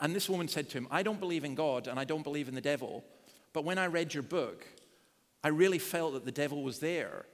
And 0.00 0.14
this 0.14 0.28
woman 0.28 0.48
said 0.48 0.68
to 0.70 0.78
him, 0.78 0.88
I 0.90 1.02
don't 1.02 1.20
believe 1.20 1.44
in 1.44 1.54
God 1.54 1.88
and 1.88 1.98
I 1.98 2.04
don't 2.04 2.22
believe 2.22 2.48
in 2.48 2.54
the 2.54 2.60
devil, 2.60 3.04
but 3.52 3.64
when 3.64 3.78
I 3.78 3.86
read 3.86 4.12
your 4.12 4.22
book, 4.22 4.66
I 5.42 5.48
really 5.48 5.78
felt 5.78 6.12
that 6.14 6.24
the 6.24 6.32
devil 6.32 6.62
was 6.62 6.80
there. 6.80 7.24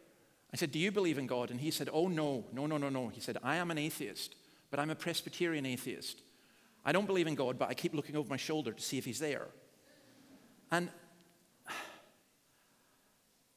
I 0.52 0.56
said, 0.56 0.72
Do 0.72 0.78
you 0.78 0.92
believe 0.92 1.18
in 1.18 1.26
God? 1.26 1.50
And 1.50 1.60
he 1.60 1.70
said, 1.70 1.88
Oh, 1.92 2.08
no, 2.08 2.44
no, 2.52 2.66
no, 2.66 2.76
no, 2.76 2.88
no. 2.88 3.08
He 3.08 3.20
said, 3.20 3.38
I 3.42 3.56
am 3.56 3.70
an 3.70 3.78
atheist, 3.78 4.34
but 4.70 4.78
I'm 4.78 4.90
a 4.90 4.94
Presbyterian 4.94 5.66
atheist. 5.66 6.20
I 6.84 6.92
don't 6.92 7.06
believe 7.06 7.26
in 7.26 7.34
God, 7.34 7.58
but 7.58 7.68
I 7.68 7.74
keep 7.74 7.94
looking 7.94 8.16
over 8.16 8.28
my 8.28 8.36
shoulder 8.36 8.72
to 8.72 8.82
see 8.82 8.98
if 8.98 9.04
he's 9.04 9.20
there. 9.20 9.46
And 10.70 10.88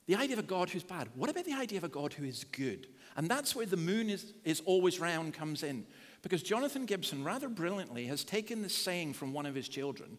the 0.06 0.16
idea 0.16 0.34
of 0.34 0.44
a 0.44 0.48
God 0.48 0.70
who's 0.70 0.84
bad, 0.84 1.10
what 1.16 1.30
about 1.30 1.46
the 1.46 1.54
idea 1.54 1.80
of 1.80 1.84
a 1.84 1.90
God 1.90 2.14
who 2.14 2.26
is 2.26 2.44
good? 2.44 2.88
And 3.18 3.30
that's 3.30 3.56
where 3.56 3.66
the 3.66 3.78
moon 3.78 4.10
is, 4.10 4.34
is 4.44 4.62
always 4.66 5.00
round 5.00 5.34
comes 5.34 5.64
in. 5.64 5.86
Because 6.22 6.44
Jonathan 6.44 6.86
Gibson, 6.86 7.24
rather 7.24 7.50
brilliantly, 7.50 8.06
has 8.08 8.24
taken 8.24 8.62
this 8.62 8.76
saying 8.76 9.14
from 9.14 9.34
one 9.34 9.46
of 9.46 9.56
his 9.56 9.70
children 9.70 10.18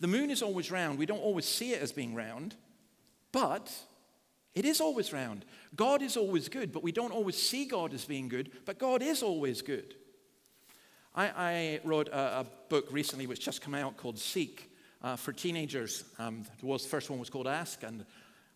The 0.00 0.06
moon 0.06 0.30
is 0.30 0.42
always 0.42 0.70
round. 0.70 0.98
We 0.98 1.06
don't 1.06 1.18
always 1.18 1.46
see 1.46 1.72
it 1.72 1.82
as 1.82 1.92
being 1.92 2.14
round, 2.14 2.54
but 3.32 3.72
it 4.56 4.64
is 4.64 4.80
always 4.80 5.12
round. 5.12 5.44
God 5.76 6.00
is 6.00 6.16
always 6.16 6.48
good, 6.48 6.72
but 6.72 6.82
we 6.82 6.90
don't 6.90 7.12
always 7.12 7.36
see 7.36 7.66
God 7.66 7.92
as 7.92 8.06
being 8.06 8.28
good, 8.28 8.50
but 8.64 8.78
God 8.78 9.02
is 9.02 9.22
always 9.22 9.60
good. 9.60 9.94
I, 11.14 11.26
I 11.36 11.80
wrote 11.84 12.08
a, 12.08 12.40
a, 12.40 12.46
book 12.68 12.88
recently 12.90 13.26
which 13.26 13.40
just 13.40 13.62
came 13.62 13.74
out 13.74 13.96
called 13.98 14.18
Seek 14.18 14.70
uh, 15.02 15.14
for 15.14 15.32
teenagers. 15.32 16.04
Um, 16.18 16.44
the 16.60 16.78
first 16.78 17.10
one 17.10 17.18
was 17.18 17.28
called 17.28 17.46
Ask, 17.46 17.82
and 17.82 18.06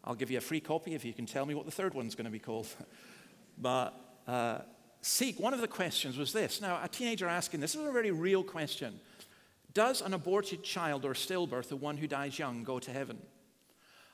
I'll 0.02 0.14
give 0.14 0.30
you 0.30 0.38
a 0.38 0.40
free 0.40 0.60
copy 0.60 0.94
if 0.94 1.04
you 1.04 1.12
can 1.12 1.26
tell 1.26 1.44
me 1.44 1.54
what 1.54 1.66
the 1.66 1.70
third 1.70 1.92
one's 1.92 2.14
going 2.14 2.24
to 2.24 2.30
be 2.30 2.38
called. 2.38 2.66
but 3.58 3.94
uh, 4.26 4.60
Seek, 5.02 5.38
one 5.38 5.52
of 5.52 5.60
the 5.60 5.68
questions 5.68 6.16
was 6.16 6.32
this. 6.32 6.62
Now, 6.62 6.80
a 6.82 6.88
teenager 6.88 7.28
asking 7.28 7.60
this, 7.60 7.74
this 7.74 7.82
is 7.82 7.88
a 7.88 7.92
very 7.92 8.10
real 8.10 8.42
question. 8.42 9.00
Does 9.74 10.00
an 10.00 10.14
aborted 10.14 10.64
child 10.64 11.04
or 11.04 11.12
stillbirth, 11.12 11.68
the 11.68 11.76
one 11.76 11.98
who 11.98 12.06
dies 12.06 12.38
young, 12.38 12.64
go 12.64 12.78
to 12.78 12.90
heaven? 12.90 13.18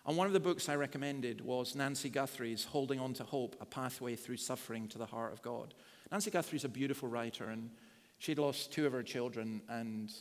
And 0.06 0.16
one 0.16 0.28
of 0.28 0.32
the 0.32 0.40
books 0.40 0.68
I 0.68 0.76
recommended 0.76 1.40
was 1.40 1.74
Nancy 1.74 2.08
Guthrie's 2.08 2.64
Holding 2.64 3.00
On 3.00 3.12
to 3.14 3.24
Hope, 3.24 3.56
A 3.60 3.66
Pathway 3.66 4.14
Through 4.14 4.36
Suffering 4.36 4.86
to 4.88 4.98
the 4.98 5.06
Heart 5.06 5.32
of 5.32 5.42
God. 5.42 5.74
Nancy 6.12 6.30
Guthrie's 6.30 6.64
a 6.64 6.68
beautiful 6.68 7.08
writer, 7.08 7.46
and 7.46 7.70
she'd 8.18 8.38
lost 8.38 8.72
two 8.72 8.86
of 8.86 8.92
her 8.92 9.02
children, 9.02 9.62
and 9.68 10.12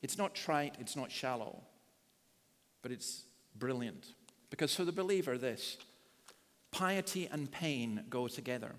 it's 0.00 0.16
not 0.16 0.36
trite, 0.36 0.76
it's 0.78 0.94
not 0.94 1.10
shallow, 1.10 1.60
but 2.82 2.92
it's 2.92 3.24
brilliant. 3.58 4.14
Because 4.48 4.76
for 4.76 4.84
the 4.84 4.92
believer, 4.92 5.36
this 5.36 5.76
piety 6.70 7.28
and 7.32 7.50
pain 7.50 8.04
go 8.08 8.28
together. 8.28 8.76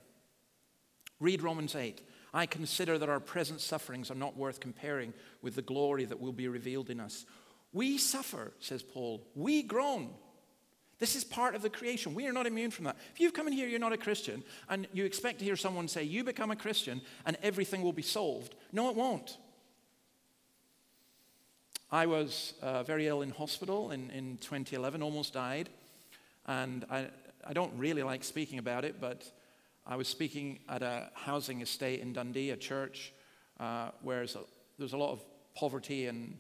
Read 1.20 1.41
Romans 1.41 1.76
8. 1.76 2.02
I 2.34 2.46
consider 2.46 2.98
that 2.98 3.10
our 3.10 3.20
present 3.20 3.60
sufferings 3.60 4.10
are 4.10 4.15
not 4.15 4.38
worth 4.38 4.62
comparing 4.62 5.13
with 5.41 5.56
the 5.56 5.62
glory 5.62 6.06
that 6.06 6.22
will 6.22 6.32
be 6.32 6.48
revealed 6.48 6.89
in 6.89 7.02
us. 7.02 7.26
We 7.74 7.98
suffer, 7.98 8.52
says 8.60 8.84
Paul. 8.84 9.26
We 9.36 9.64
groan. 9.64 10.10
This 11.00 11.16
is 11.16 11.24
part 11.24 11.56
of 11.56 11.62
the 11.62 11.70
creation. 11.70 12.14
We 12.14 12.28
are 12.28 12.34
not 12.34 12.46
immune 12.46 12.70
from 12.70 12.86
that. 12.86 12.96
If 13.14 13.20
you've 13.20 13.34
come 13.34 13.48
in 13.48 13.54
here, 13.54 13.68
you're 13.68 13.80
not 13.80 13.94
a 13.94 13.98
Christian, 13.98 14.44
and 14.70 14.88
you 14.94 15.04
expect 15.04 15.40
to 15.40 15.46
hear 15.46 15.56
someone 15.56 15.88
say, 15.88 16.04
You 16.04 16.24
become 16.24 16.52
a 16.52 16.56
Christian 16.56 17.02
and 17.26 17.38
everything 17.42 17.82
will 17.82 17.94
be 17.94 18.04
solved. 18.04 18.54
No, 18.72 18.90
it 18.90 18.96
won't. 18.96 19.38
I 21.92 22.06
was 22.06 22.54
uh, 22.62 22.84
very 22.84 23.08
ill 23.08 23.22
in 23.22 23.32
hospital 23.32 23.92
in, 23.92 24.12
in 24.12 24.38
2011, 24.38 25.02
almost 25.02 25.34
died. 25.34 25.70
And 26.46 26.86
I, 26.90 27.08
I 27.46 27.54
don't 27.54 27.74
really 27.78 28.04
like 28.04 28.24
speaking 28.24 28.60
about 28.60 28.86
it, 28.86 29.02
but 29.02 29.30
I 29.88 29.96
was 29.96 30.08
speaking 30.08 30.60
at 30.70 30.84
a 30.84 31.10
housing 31.16 31.62
estate 31.62 32.00
in 32.00 32.14
Dundee, 32.14 32.52
a 32.52 32.58
church, 32.58 33.12
uh, 33.60 33.90
where 34.04 34.26
there's 34.78 34.94
a 34.94 34.98
lot 34.98 35.12
of 35.12 35.22
poverty 35.56 36.06
and 36.06 36.38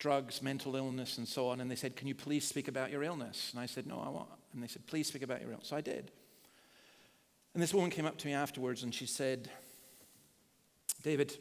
drugs, 0.00 0.42
mental 0.42 0.74
illness, 0.74 1.18
and 1.18 1.28
so 1.28 1.48
on. 1.48 1.60
And 1.60 1.70
they 1.70 1.76
said, 1.76 1.94
Can 1.94 2.08
you 2.08 2.14
please 2.16 2.48
speak 2.48 2.66
about 2.66 2.90
your 2.90 3.04
illness? 3.04 3.50
And 3.52 3.60
I 3.62 3.66
said, 3.66 3.86
No, 3.86 4.02
I 4.04 4.08
won't. 4.08 4.28
And 4.52 4.60
they 4.60 4.66
said, 4.66 4.84
Please 4.88 5.06
speak 5.06 5.22
about 5.22 5.40
your 5.40 5.52
illness. 5.52 5.68
So 5.68 5.76
I 5.76 5.80
did. 5.80 6.10
And 7.54 7.62
this 7.62 7.72
woman 7.72 7.90
came 7.90 8.06
up 8.06 8.16
to 8.18 8.26
me 8.26 8.32
afterwards 8.32 8.82
and 8.82 8.92
she 8.92 9.06
said, 9.06 9.48
David, 11.02 11.36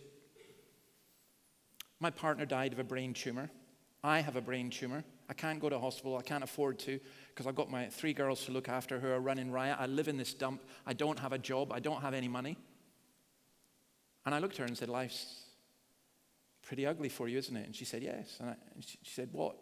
my 1.99 2.09
partner 2.09 2.45
died 2.45 2.73
of 2.73 2.79
a 2.79 2.83
brain 2.83 3.13
tumor. 3.13 3.49
I 4.03 4.21
have 4.21 4.35
a 4.35 4.41
brain 4.41 4.69
tumor. 4.69 5.03
I 5.29 5.33
can't 5.33 5.59
go 5.59 5.69
to 5.69 5.77
hospital. 5.77 6.17
I 6.17 6.21
can't 6.21 6.43
afford 6.43 6.79
to 6.79 6.99
because 7.29 7.45
I've 7.45 7.55
got 7.55 7.69
my 7.69 7.87
three 7.87 8.13
girls 8.13 8.45
to 8.45 8.51
look 8.51 8.69
after 8.69 8.99
who 8.99 9.07
are 9.09 9.19
running 9.19 9.51
riot. 9.51 9.77
I 9.79 9.85
live 9.85 10.07
in 10.07 10.17
this 10.17 10.33
dump. 10.33 10.63
I 10.85 10.93
don't 10.93 11.19
have 11.19 11.33
a 11.33 11.37
job. 11.37 11.71
I 11.71 11.79
don't 11.79 12.01
have 12.01 12.13
any 12.13 12.27
money. 12.27 12.57
And 14.25 14.33
I 14.33 14.39
looked 14.39 14.55
at 14.55 14.59
her 14.59 14.65
and 14.65 14.77
said, 14.77 14.89
Life's 14.89 15.43
pretty 16.69 16.85
ugly 16.85 17.09
for 17.09 17.27
you, 17.27 17.39
isn't 17.39 17.57
it? 17.57 17.65
And 17.65 17.75
she 17.75 17.83
said, 17.83 18.03
Yes. 18.03 18.37
And, 18.39 18.51
I, 18.51 18.55
and 18.75 18.85
she, 18.85 18.99
she 19.01 19.11
said, 19.11 19.29
What? 19.31 19.57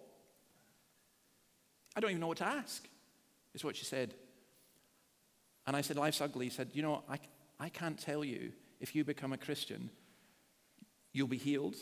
I 1.95 2.01
don't 2.01 2.09
even 2.09 2.19
know 2.19 2.27
what 2.27 2.39
to 2.39 2.45
ask, 2.45 2.85
is 3.53 3.63
what 3.63 3.77
she 3.77 3.85
said. 3.85 4.13
And 5.65 5.73
I 5.73 5.79
said, 5.79 5.95
Life's 5.95 6.19
ugly. 6.19 6.47
He 6.47 6.51
said, 6.51 6.69
You 6.73 6.81
know, 6.81 7.03
I, 7.09 7.17
I 7.61 7.69
can't 7.69 7.97
tell 7.97 8.25
you 8.25 8.51
if 8.81 8.93
you 8.93 9.05
become 9.05 9.31
a 9.31 9.37
Christian, 9.37 9.89
you'll 11.13 11.27
be 11.27 11.37
healed, 11.37 11.77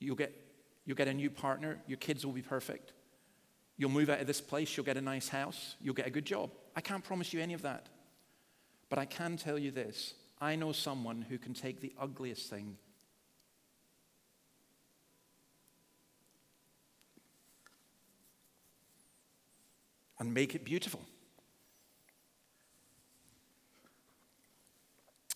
you'll 0.00 0.16
get, 0.16 0.34
you'll 0.84 0.96
get 0.96 1.06
a 1.06 1.14
new 1.14 1.30
partner, 1.30 1.78
your 1.86 1.98
kids 1.98 2.26
will 2.26 2.32
be 2.32 2.42
perfect, 2.42 2.92
you'll 3.76 3.90
move 3.90 4.10
out 4.10 4.20
of 4.20 4.26
this 4.26 4.40
place, 4.40 4.76
you'll 4.76 4.84
get 4.84 4.96
a 4.96 5.00
nice 5.00 5.28
house, 5.28 5.76
you'll 5.80 5.94
get 5.94 6.08
a 6.08 6.10
good 6.10 6.26
job. 6.26 6.50
I 6.74 6.80
can't 6.80 7.04
promise 7.04 7.32
you 7.32 7.40
any 7.40 7.54
of 7.54 7.62
that. 7.62 7.86
But 8.88 8.98
I 8.98 9.04
can 9.04 9.36
tell 9.36 9.60
you 9.60 9.70
this 9.70 10.14
I 10.40 10.56
know 10.56 10.72
someone 10.72 11.22
who 11.22 11.38
can 11.38 11.54
take 11.54 11.80
the 11.80 11.92
ugliest 12.00 12.50
thing 12.50 12.78
and 20.24 20.32
make 20.32 20.54
it 20.54 20.64
beautiful. 20.64 21.00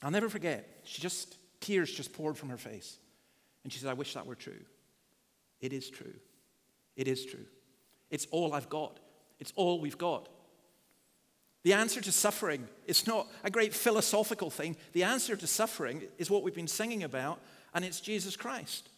I'll 0.02 0.10
never 0.10 0.28
forget, 0.28 0.80
she 0.84 1.02
just, 1.02 1.36
tears 1.60 1.92
just 1.92 2.12
poured 2.12 2.36
from 2.38 2.48
her 2.48 2.56
face. 2.56 2.98
And 3.64 3.72
she 3.72 3.78
said, 3.80 3.90
I 3.90 3.94
wish 3.94 4.14
that 4.14 4.26
were 4.26 4.34
true. 4.34 4.60
It 5.60 5.72
is 5.72 5.90
true. 5.90 6.14
It 6.96 7.08
is 7.08 7.26
true. 7.26 7.44
It's 8.10 8.26
all 8.30 8.54
I've 8.54 8.68
got. 8.68 8.98
It's 9.40 9.52
all 9.56 9.80
we've 9.80 9.98
got. 9.98 10.28
The 11.64 11.74
answer 11.74 12.00
to 12.00 12.12
suffering 12.12 12.66
is 12.86 13.06
not 13.06 13.26
a 13.44 13.50
great 13.50 13.74
philosophical 13.74 14.50
thing. 14.50 14.76
The 14.92 15.02
answer 15.02 15.36
to 15.36 15.46
suffering 15.46 16.04
is 16.16 16.30
what 16.30 16.42
we've 16.42 16.54
been 16.54 16.68
singing 16.68 17.02
about, 17.02 17.40
and 17.74 17.84
it's 17.84 18.00
Jesus 18.00 18.36
Christ. 18.36 18.88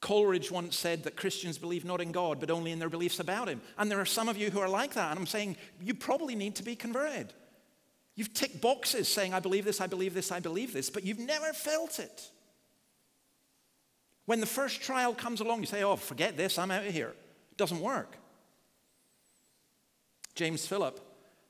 Coleridge 0.00 0.50
once 0.50 0.76
said 0.76 1.04
that 1.04 1.16
Christians 1.16 1.58
believe 1.58 1.84
not 1.84 2.00
in 2.00 2.12
God, 2.12 2.38
but 2.38 2.50
only 2.50 2.70
in 2.70 2.78
their 2.78 2.88
beliefs 2.90 3.18
about 3.18 3.48
Him. 3.48 3.60
And 3.78 3.90
there 3.90 4.00
are 4.00 4.06
some 4.06 4.28
of 4.28 4.36
you 4.36 4.50
who 4.50 4.60
are 4.60 4.68
like 4.68 4.94
that. 4.94 5.10
And 5.10 5.18
I'm 5.18 5.26
saying 5.26 5.56
you 5.80 5.94
probably 5.94 6.34
need 6.34 6.56
to 6.56 6.62
be 6.62 6.76
converted. 6.76 7.32
You've 8.14 8.34
ticked 8.34 8.60
boxes 8.60 9.08
saying, 9.08 9.34
I 9.34 9.40
believe 9.40 9.64
this, 9.64 9.80
I 9.80 9.86
believe 9.86 10.14
this, 10.14 10.32
I 10.32 10.40
believe 10.40 10.72
this, 10.72 10.90
but 10.90 11.04
you've 11.04 11.18
never 11.18 11.52
felt 11.52 11.98
it. 11.98 12.30
When 14.26 14.40
the 14.40 14.46
first 14.46 14.80
trial 14.80 15.14
comes 15.14 15.40
along, 15.40 15.60
you 15.60 15.66
say, 15.66 15.82
Oh, 15.82 15.96
forget 15.96 16.36
this, 16.36 16.58
I'm 16.58 16.70
out 16.70 16.86
of 16.86 16.92
here. 16.92 17.14
It 17.50 17.56
doesn't 17.56 17.80
work. 17.80 18.16
James 20.34 20.66
Philip 20.66 21.00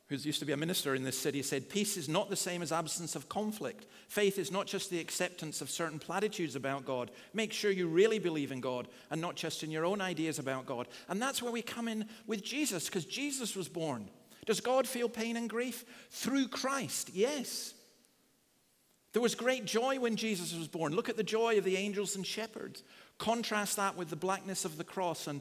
who 0.08 0.16
used 0.16 0.38
to 0.38 0.44
be 0.44 0.52
a 0.52 0.56
minister 0.56 0.94
in 0.94 1.02
this 1.02 1.18
city, 1.18 1.42
said, 1.42 1.68
Peace 1.68 1.96
is 1.96 2.08
not 2.08 2.30
the 2.30 2.36
same 2.36 2.62
as 2.62 2.70
absence 2.70 3.16
of 3.16 3.28
conflict. 3.28 3.86
Faith 4.08 4.38
is 4.38 4.52
not 4.52 4.66
just 4.66 4.88
the 4.88 5.00
acceptance 5.00 5.60
of 5.60 5.68
certain 5.68 5.98
platitudes 5.98 6.54
about 6.54 6.84
God. 6.84 7.10
Make 7.34 7.52
sure 7.52 7.72
you 7.72 7.88
really 7.88 8.20
believe 8.20 8.52
in 8.52 8.60
God 8.60 8.86
and 9.10 9.20
not 9.20 9.34
just 9.34 9.64
in 9.64 9.70
your 9.70 9.84
own 9.84 10.00
ideas 10.00 10.38
about 10.38 10.66
God. 10.66 10.86
And 11.08 11.20
that's 11.20 11.42
where 11.42 11.52
we 11.52 11.62
come 11.62 11.88
in 11.88 12.06
with 12.26 12.44
Jesus, 12.44 12.86
because 12.86 13.04
Jesus 13.04 13.56
was 13.56 13.68
born. 13.68 14.08
Does 14.46 14.60
God 14.60 14.86
feel 14.86 15.08
pain 15.08 15.36
and 15.36 15.50
grief? 15.50 15.84
Through 16.10 16.48
Christ, 16.48 17.10
yes. 17.12 17.74
There 19.12 19.22
was 19.22 19.34
great 19.34 19.64
joy 19.64 19.98
when 19.98 20.14
Jesus 20.14 20.54
was 20.54 20.68
born. 20.68 20.94
Look 20.94 21.08
at 21.08 21.16
the 21.16 21.22
joy 21.24 21.58
of 21.58 21.64
the 21.64 21.78
angels 21.78 22.14
and 22.14 22.24
shepherds. 22.24 22.84
Contrast 23.18 23.76
that 23.76 23.96
with 23.96 24.10
the 24.10 24.14
blackness 24.14 24.64
of 24.64 24.76
the 24.76 24.84
cross 24.84 25.26
and 25.26 25.40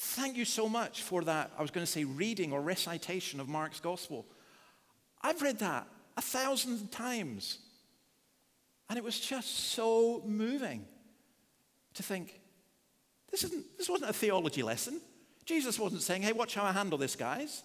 Thank 0.00 0.36
you 0.36 0.44
so 0.44 0.68
much 0.68 1.02
for 1.02 1.22
that. 1.24 1.50
I 1.58 1.62
was 1.62 1.72
going 1.72 1.84
to 1.84 1.90
say 1.90 2.04
reading 2.04 2.52
or 2.52 2.60
recitation 2.60 3.40
of 3.40 3.48
Mark's 3.48 3.80
gospel. 3.80 4.24
I've 5.22 5.42
read 5.42 5.58
that 5.58 5.88
a 6.16 6.22
thousand 6.22 6.92
times. 6.92 7.58
And 8.88 8.96
it 8.96 9.04
was 9.04 9.18
just 9.18 9.72
so 9.72 10.22
moving 10.24 10.86
to 11.94 12.02
think 12.02 12.40
this, 13.30 13.42
isn't, 13.44 13.76
this 13.76 13.88
wasn't 13.88 14.10
a 14.10 14.14
theology 14.14 14.62
lesson. 14.62 15.00
Jesus 15.44 15.78
wasn't 15.78 16.02
saying, 16.02 16.22
hey, 16.22 16.32
watch 16.32 16.54
how 16.54 16.64
I 16.64 16.72
handle 16.72 16.96
this, 16.96 17.16
guys. 17.16 17.62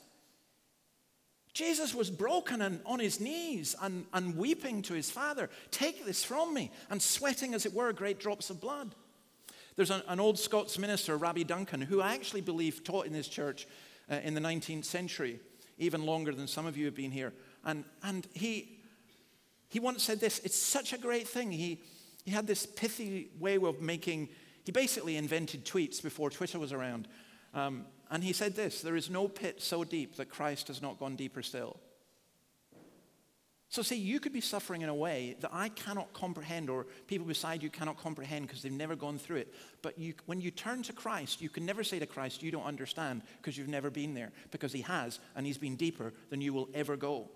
Jesus 1.54 1.93
was 1.93 2.10
broken 2.10 2.63
and 2.63 2.82
on 2.86 3.00
his 3.00 3.19
knees 3.19 3.76
and, 3.80 4.06
and 4.12 4.36
weeping 4.36 4.82
to 4.84 4.96
his 4.96 5.12
father, 5.12 5.52
Take 5.69 6.04
this 6.04 6.24
from 6.24 6.54
me, 6.54 6.72
and 6.89 7.00
sweating, 7.00 7.54
as 7.54 7.67
it 7.67 7.74
were, 7.74 7.93
great 7.93 8.19
drops 8.19 8.50
of 8.50 8.60
blood. 8.60 8.96
There's 9.76 9.92
an, 9.92 10.02
an 10.08 10.20
old 10.20 10.38
Scots 10.38 10.78
minister, 10.78 11.18
Rabbi 11.18 11.44
Duncan, 11.44 11.82
who 11.82 12.02
I 12.02 12.14
actually 12.14 12.42
believe 12.42 12.84
taught 12.84 13.06
in 13.06 13.14
this 13.14 13.28
church 13.28 13.68
uh, 14.10 14.16
in 14.24 14.34
the 14.34 14.42
19th 14.42 14.86
century, 14.86 15.40
even 15.78 16.06
longer 16.06 16.34
than 16.34 16.48
some 16.48 16.66
of 16.66 16.78
you 16.78 16.86
have 16.86 16.96
been 16.96 17.12
here. 17.12 17.34
And, 17.66 17.86
and 18.04 18.28
he, 18.34 18.80
he 19.70 19.80
once 19.80 20.04
said 20.04 20.20
this 20.20 20.40
it's 20.40 20.58
such 20.58 20.94
a 20.94 20.98
great 20.98 21.28
thing. 21.28 21.52
He, 21.52 21.82
He 22.24 22.32
had 22.32 22.48
this 22.48 22.66
pithy 22.66 23.30
way 23.40 23.58
of 23.58 23.82
making, 23.82 24.30
he 24.64 24.72
basically 24.72 25.18
invented 25.18 25.66
tweets 25.66 26.02
before 26.02 26.30
Twitter 26.30 26.60
was 26.60 26.72
around. 26.74 27.08
Um, 27.54 27.86
and 28.10 28.24
he 28.24 28.34
said 28.34 28.56
this 28.56 28.82
There 28.82 28.96
is 28.96 29.10
no 29.10 29.28
pit 29.28 29.62
so 29.62 29.84
deep 29.84 30.18
that 30.18 30.30
Christ 30.30 30.68
has 30.68 30.82
not 30.82 31.00
gone 31.00 31.16
deeper 31.16 31.42
still. 31.42 31.78
So, 33.74 33.82
see, 33.82 33.96
you 33.96 34.20
could 34.20 34.34
be 34.34 34.40
suffering 34.40 34.84
in 34.84 34.90
a 34.90 34.94
way 34.94 35.36
that 35.40 35.50
I 35.52 35.70
cannot 35.70 36.14
comprehend, 36.14 36.70
or 36.70 36.86
people 37.08 37.26
beside 37.26 37.64
you 37.64 37.72
cannot 37.72 37.98
comprehend 37.98 38.46
because 38.46 38.62
they've 38.62 38.72
never 38.72 38.96
gone 38.96 39.18
through 39.18 39.38
it. 39.38 39.54
But 39.82 39.98
you, 39.98 40.14
when 40.28 40.40
you 40.40 40.52
turn 40.52 40.84
to 40.84 40.94
Christ, 40.94 41.42
you 41.42 41.50
can 41.50 41.66
never 41.66 41.84
say 41.84 41.98
to 41.98 42.06
Christ, 42.06 42.44
You 42.44 42.52
don't 42.52 42.66
understand 42.66 43.24
because 43.38 43.58
you've 43.58 43.68
never 43.68 43.90
been 43.90 44.14
there, 44.14 44.32
because 44.52 44.74
He 44.74 44.82
has, 44.82 45.20
and 45.36 45.48
He's 45.48 45.58
been 45.58 45.76
deeper 45.76 46.14
than 46.30 46.40
you 46.40 46.54
will 46.54 46.70
ever 46.76 46.96
go. 46.96 47.32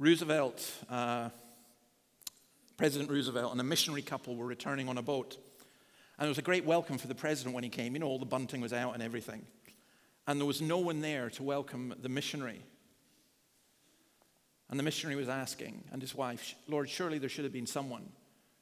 Roosevelt, 0.00 0.68
uh, 0.90 1.28
President 2.76 3.08
Roosevelt, 3.08 3.52
and 3.52 3.60
a 3.60 3.64
missionary 3.64 4.02
couple 4.02 4.34
were 4.34 4.46
returning 4.46 4.88
on 4.88 4.98
a 4.98 5.02
boat. 5.02 5.36
And 6.18 6.26
it 6.26 6.28
was 6.28 6.38
a 6.38 6.42
great 6.42 6.64
welcome 6.64 6.98
for 6.98 7.06
the 7.06 7.14
president 7.14 7.54
when 7.54 7.62
he 7.62 7.70
came. 7.70 7.92
You 7.92 8.00
know, 8.00 8.08
all 8.08 8.18
the 8.18 8.26
bunting 8.26 8.60
was 8.60 8.72
out 8.72 8.94
and 8.94 9.02
everything 9.04 9.46
and 10.28 10.38
there 10.38 10.46
was 10.46 10.60
no 10.60 10.76
one 10.76 11.00
there 11.00 11.30
to 11.30 11.42
welcome 11.42 11.94
the 12.02 12.08
missionary. 12.10 12.60
And 14.68 14.78
the 14.78 14.84
missionary 14.84 15.16
was 15.16 15.30
asking, 15.30 15.84
and 15.90 16.02
his 16.02 16.14
wife, 16.14 16.54
Lord, 16.68 16.90
surely 16.90 17.18
there 17.18 17.30
should 17.30 17.44
have 17.44 17.52
been 17.52 17.66
someone 17.66 18.10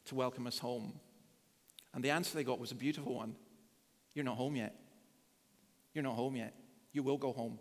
to 0.05 0.14
welcome 0.14 0.46
us 0.46 0.61
home. 0.61 1.00
And 1.92 2.05
the 2.05 2.11
answer 2.11 2.37
they 2.37 2.44
got 2.44 2.61
was 2.61 2.70
a 2.70 2.76
beautiful 2.76 3.16
one 3.16 3.35
You're 4.14 4.24
not 4.24 4.37
home 4.37 4.55
yet. 4.55 4.76
You're 5.92 6.05
not 6.05 6.14
home 6.14 6.37
yet. 6.37 6.55
You 6.92 7.02
will 7.02 7.18
go 7.18 7.33
home. 7.33 7.59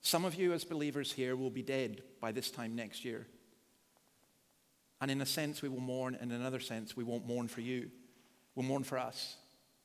Some 0.00 0.24
of 0.24 0.34
you, 0.34 0.52
as 0.52 0.64
believers 0.64 1.12
here, 1.12 1.36
will 1.36 1.50
be 1.50 1.62
dead 1.62 2.02
by 2.20 2.32
this 2.32 2.50
time 2.50 2.74
next 2.74 3.04
year. 3.04 3.28
And 5.00 5.08
in 5.08 5.20
a 5.20 5.26
sense, 5.26 5.62
we 5.62 5.68
will 5.68 5.78
mourn. 5.78 6.18
In 6.20 6.32
another 6.32 6.60
sense, 6.60 6.96
we 6.96 7.04
won't 7.04 7.28
mourn 7.28 7.46
for 7.46 7.60
you. 7.60 7.90
We'll 8.56 8.66
mourn 8.66 8.82
for 8.82 8.98
us, 8.98 9.36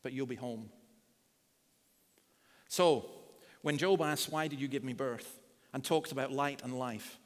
but 0.02 0.14
you'll 0.14 0.26
be 0.26 0.36
home. 0.36 0.72
So, 2.72 3.06
when 3.64 3.78
Job 3.78 4.02
asks, 4.02 4.30
Why 4.30 4.48
did 4.48 4.62
you 4.62 4.70
give 4.70 4.86
me 4.86 4.94
birth? 4.94 5.40
and 5.74 5.84
talks 5.84 6.14
about 6.14 6.32
light 6.32 6.62
and 6.64 6.80
life, 6.80 7.20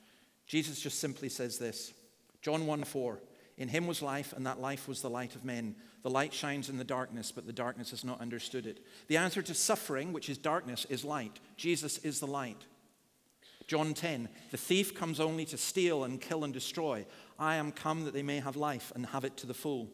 Jesus 0.47 0.79
just 0.79 0.99
simply 0.99 1.29
says 1.29 1.59
this 1.59 1.93
John 2.41 2.65
1 2.65 2.83
4. 2.83 3.21
In 3.59 3.67
him 3.67 3.85
was 3.85 4.01
life, 4.01 4.33
and 4.33 4.47
that 4.47 4.59
life 4.59 4.87
was 4.87 5.03
the 5.03 5.09
light 5.09 5.35
of 5.35 5.45
men. 5.45 5.75
The 6.01 6.09
light 6.09 6.33
shines 6.33 6.67
in 6.67 6.79
the 6.79 6.83
darkness, 6.83 7.31
but 7.31 7.45
the 7.45 7.53
darkness 7.53 7.91
has 7.91 8.03
not 8.03 8.21
understood 8.21 8.65
it. 8.65 8.83
The 9.07 9.17
answer 9.17 9.43
to 9.43 9.53
suffering, 9.53 10.13
which 10.13 10.29
is 10.29 10.39
darkness, 10.39 10.85
is 10.89 11.05
light. 11.05 11.39
Jesus 11.57 11.99
is 11.99 12.19
the 12.19 12.25
light. 12.25 12.65
John 13.67 13.93
10 13.93 14.27
The 14.49 14.57
thief 14.57 14.95
comes 14.95 15.19
only 15.19 15.45
to 15.45 15.59
steal 15.59 16.05
and 16.05 16.19
kill 16.19 16.43
and 16.43 16.53
destroy. 16.53 17.05
I 17.37 17.57
am 17.57 17.71
come 17.71 18.03
that 18.05 18.15
they 18.15 18.23
may 18.23 18.39
have 18.39 18.55
life 18.55 18.91
and 18.95 19.05
have 19.05 19.23
it 19.23 19.37
to 19.37 19.45
the 19.45 19.53
full. 19.53 19.91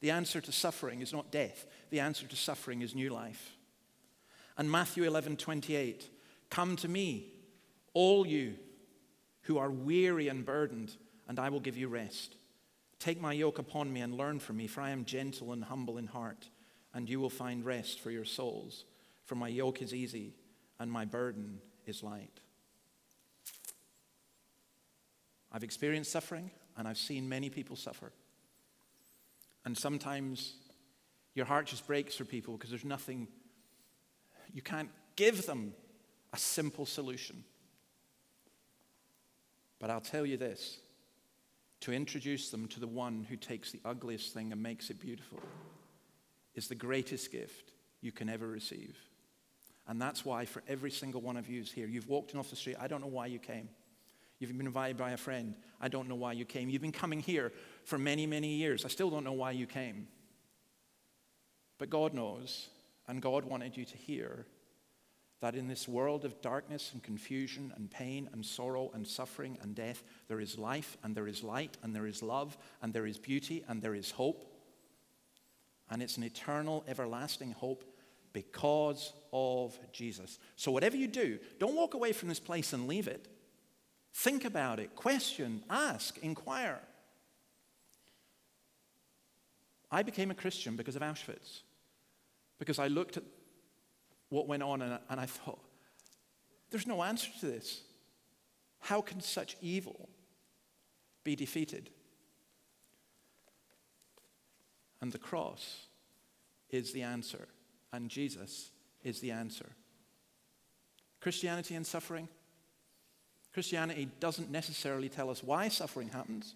The 0.00 0.10
answer 0.10 0.40
to 0.40 0.50
suffering 0.50 1.02
is 1.02 1.12
not 1.12 1.30
death, 1.30 1.66
the 1.90 2.00
answer 2.00 2.26
to 2.26 2.34
suffering 2.34 2.82
is 2.82 2.96
new 2.96 3.08
life. 3.08 3.56
And 4.56 4.70
Matthew 4.70 5.04
11 5.04 5.36
28, 5.36 6.08
come 6.50 6.76
to 6.76 6.88
me, 6.88 7.32
all 7.94 8.26
you 8.26 8.54
who 9.42 9.58
are 9.58 9.70
weary 9.70 10.28
and 10.28 10.44
burdened, 10.44 10.96
and 11.28 11.38
I 11.38 11.48
will 11.48 11.60
give 11.60 11.76
you 11.76 11.88
rest. 11.88 12.36
Take 12.98 13.20
my 13.20 13.32
yoke 13.32 13.58
upon 13.58 13.92
me 13.92 14.00
and 14.00 14.14
learn 14.14 14.38
from 14.38 14.58
me, 14.58 14.66
for 14.66 14.80
I 14.80 14.90
am 14.90 15.04
gentle 15.04 15.52
and 15.52 15.64
humble 15.64 15.98
in 15.98 16.06
heart, 16.06 16.48
and 16.94 17.08
you 17.08 17.18
will 17.18 17.30
find 17.30 17.64
rest 17.64 18.00
for 18.00 18.10
your 18.10 18.24
souls. 18.24 18.84
For 19.24 19.34
my 19.34 19.48
yoke 19.48 19.82
is 19.82 19.94
easy 19.94 20.34
and 20.78 20.90
my 20.90 21.04
burden 21.04 21.60
is 21.86 22.02
light. 22.02 22.40
I've 25.50 25.64
experienced 25.64 26.10
suffering 26.10 26.50
and 26.76 26.88
I've 26.88 26.98
seen 26.98 27.28
many 27.28 27.50
people 27.50 27.76
suffer. 27.76 28.12
And 29.64 29.76
sometimes 29.76 30.54
your 31.34 31.46
heart 31.46 31.66
just 31.66 31.86
breaks 31.86 32.14
for 32.14 32.24
people 32.24 32.56
because 32.56 32.70
there's 32.70 32.84
nothing 32.84 33.28
you 34.52 34.62
can't 34.62 34.90
give 35.16 35.46
them 35.46 35.74
a 36.32 36.38
simple 36.38 36.86
solution. 36.86 37.44
But 39.78 39.90
I'll 39.90 40.00
tell 40.00 40.24
you 40.24 40.36
this 40.36 40.78
to 41.80 41.92
introduce 41.92 42.50
them 42.50 42.68
to 42.68 42.80
the 42.80 42.86
one 42.86 43.26
who 43.28 43.36
takes 43.36 43.72
the 43.72 43.80
ugliest 43.84 44.32
thing 44.32 44.52
and 44.52 44.62
makes 44.62 44.90
it 44.90 45.00
beautiful 45.00 45.40
is 46.54 46.68
the 46.68 46.74
greatest 46.74 47.32
gift 47.32 47.72
you 48.00 48.12
can 48.12 48.28
ever 48.28 48.46
receive. 48.46 48.96
And 49.88 50.00
that's 50.00 50.24
why, 50.24 50.44
for 50.44 50.62
every 50.68 50.92
single 50.92 51.20
one 51.20 51.36
of 51.36 51.48
you 51.48 51.62
here, 51.62 51.88
you've 51.88 52.08
walked 52.08 52.32
in 52.32 52.38
off 52.38 52.50
the 52.50 52.56
street, 52.56 52.76
I 52.80 52.86
don't 52.86 53.00
know 53.00 53.08
why 53.08 53.26
you 53.26 53.40
came. 53.40 53.68
You've 54.38 54.56
been 54.56 54.66
invited 54.66 54.96
by 54.96 55.10
a 55.10 55.16
friend, 55.16 55.54
I 55.80 55.88
don't 55.88 56.08
know 56.08 56.14
why 56.14 56.32
you 56.32 56.44
came. 56.44 56.68
You've 56.68 56.82
been 56.82 56.92
coming 56.92 57.20
here 57.20 57.52
for 57.84 57.98
many, 57.98 58.26
many 58.26 58.54
years, 58.54 58.84
I 58.84 58.88
still 58.88 59.10
don't 59.10 59.24
know 59.24 59.32
why 59.32 59.50
you 59.52 59.66
came. 59.66 60.06
But 61.78 61.90
God 61.90 62.14
knows, 62.14 62.68
and 63.08 63.20
God 63.20 63.44
wanted 63.44 63.76
you 63.76 63.84
to 63.84 63.96
hear 63.96 64.46
that 65.40 65.56
in 65.56 65.66
this 65.66 65.88
world 65.88 66.24
of 66.24 66.40
darkness 66.40 66.90
and 66.92 67.02
confusion 67.02 67.72
and 67.76 67.90
pain 67.90 68.28
and 68.32 68.46
sorrow 68.46 68.92
and 68.94 69.04
suffering 69.04 69.58
and 69.60 69.74
death, 69.74 70.04
there 70.28 70.40
is 70.40 70.56
life 70.56 70.96
and 71.02 71.16
there 71.16 71.26
is 71.26 71.42
light 71.42 71.76
and 71.82 71.94
there 71.94 72.06
is 72.06 72.22
love 72.22 72.56
and 72.80 72.92
there 72.92 73.06
is 73.06 73.18
beauty 73.18 73.64
and 73.68 73.82
there 73.82 73.94
is 73.94 74.12
hope. 74.12 74.46
And 75.90 76.00
it's 76.00 76.16
an 76.16 76.22
eternal, 76.22 76.84
everlasting 76.86 77.52
hope 77.52 77.84
because 78.32 79.12
of 79.32 79.76
Jesus. 79.92 80.38
So, 80.54 80.70
whatever 80.70 80.96
you 80.96 81.08
do, 81.08 81.40
don't 81.58 81.74
walk 81.74 81.94
away 81.94 82.12
from 82.12 82.28
this 82.28 82.40
place 82.40 82.72
and 82.72 82.86
leave 82.86 83.08
it. 83.08 83.26
Think 84.14 84.44
about 84.44 84.78
it, 84.78 84.94
question, 84.94 85.64
ask, 85.68 86.18
inquire. 86.18 86.78
I 89.90 90.02
became 90.02 90.30
a 90.30 90.34
Christian 90.34 90.76
because 90.76 90.96
of 90.96 91.02
Auschwitz 91.02 91.62
because 92.62 92.78
I 92.78 92.86
looked 92.86 93.16
at 93.16 93.24
what 94.28 94.46
went 94.46 94.62
on 94.62 94.82
and, 94.82 94.96
and 95.10 95.18
I 95.18 95.26
thought, 95.26 95.58
there's 96.70 96.86
no 96.86 97.02
answer 97.02 97.28
to 97.40 97.46
this. 97.46 97.80
How 98.78 99.00
can 99.00 99.20
such 99.20 99.56
evil 99.60 100.08
be 101.24 101.34
defeated? 101.34 101.90
And 105.00 105.10
the 105.10 105.18
cross 105.18 105.86
is 106.70 106.92
the 106.92 107.02
answer, 107.02 107.48
and 107.92 108.08
Jesus 108.08 108.70
is 109.02 109.18
the 109.18 109.32
answer. 109.32 109.66
Christianity 111.20 111.74
and 111.74 111.84
suffering? 111.84 112.28
Christianity 113.52 114.08
doesn't 114.20 114.52
necessarily 114.52 115.08
tell 115.08 115.30
us 115.30 115.42
why 115.42 115.66
suffering 115.66 116.10
happens. 116.10 116.54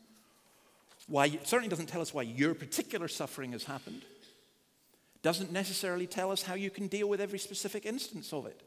Why, 1.09 1.27
it 1.27 1.49
certainly 1.49 1.69
doesn't 1.69 1.87
tell 1.87 2.01
us 2.01 2.14
why 2.14 2.23
your 2.23 2.55
particular 2.55 3.09
suffering 3.09 3.51
has 3.51 3.64
happened 3.64 4.03
doesn't 5.27 5.51
necessarily 5.51 6.07
tell 6.07 6.31
us 6.31 6.43
how 6.43 6.55
you 6.55 6.71
can 6.71 6.87
deal 6.87 7.09
with 7.09 7.21
every 7.21 7.41
specific 7.41 7.85
instance 7.85 8.33
of 8.33 8.47
it. 8.47 8.62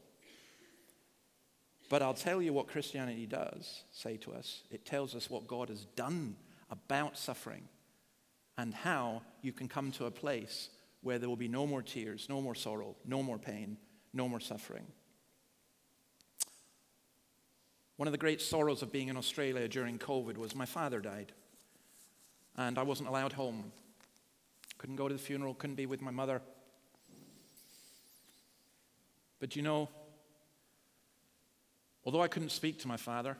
But 1.88 2.02
I'll 2.02 2.12
tell 2.12 2.42
you 2.42 2.52
what 2.52 2.68
Christianity 2.68 3.24
does 3.24 3.84
say 3.90 4.18
to 4.18 4.34
us 4.34 4.62
it 4.70 4.84
tells 4.84 5.14
us 5.14 5.30
what 5.30 5.46
God 5.46 5.70
has 5.70 5.86
done 5.96 6.36
about 6.70 7.16
suffering 7.16 7.62
and 8.58 8.74
how 8.74 9.22
you 9.40 9.54
can 9.54 9.68
come 9.68 9.90
to 9.92 10.04
a 10.04 10.10
place 10.10 10.68
where 11.00 11.18
there 11.18 11.30
will 11.30 11.36
be 11.36 11.48
no 11.48 11.66
more 11.66 11.80
tears, 11.80 12.26
no 12.28 12.42
more 12.42 12.54
sorrow, 12.54 12.94
no 13.06 13.22
more 13.22 13.38
pain, 13.38 13.78
no 14.12 14.28
more 14.28 14.38
suffering. 14.38 14.84
One 17.96 18.06
of 18.06 18.12
the 18.12 18.18
great 18.18 18.42
sorrows 18.42 18.82
of 18.82 18.92
being 18.92 19.08
in 19.08 19.16
Australia 19.16 19.66
during 19.66 19.98
COVID 19.98 20.36
was 20.36 20.54
my 20.54 20.66
father 20.66 21.00
died, 21.00 21.32
and 22.54 22.78
I 22.78 22.82
wasn't 22.82 23.08
allowed 23.08 23.32
home. 23.32 23.72
Couldn't 24.80 24.96
go 24.96 25.08
to 25.08 25.14
the 25.14 25.20
funeral, 25.20 25.52
couldn't 25.52 25.76
be 25.76 25.84
with 25.84 26.00
my 26.00 26.10
mother. 26.10 26.40
But 29.38 29.54
you 29.54 29.60
know, 29.60 29.90
although 32.02 32.22
I 32.22 32.28
couldn't 32.28 32.48
speak 32.48 32.78
to 32.78 32.88
my 32.88 32.96
father, 32.96 33.36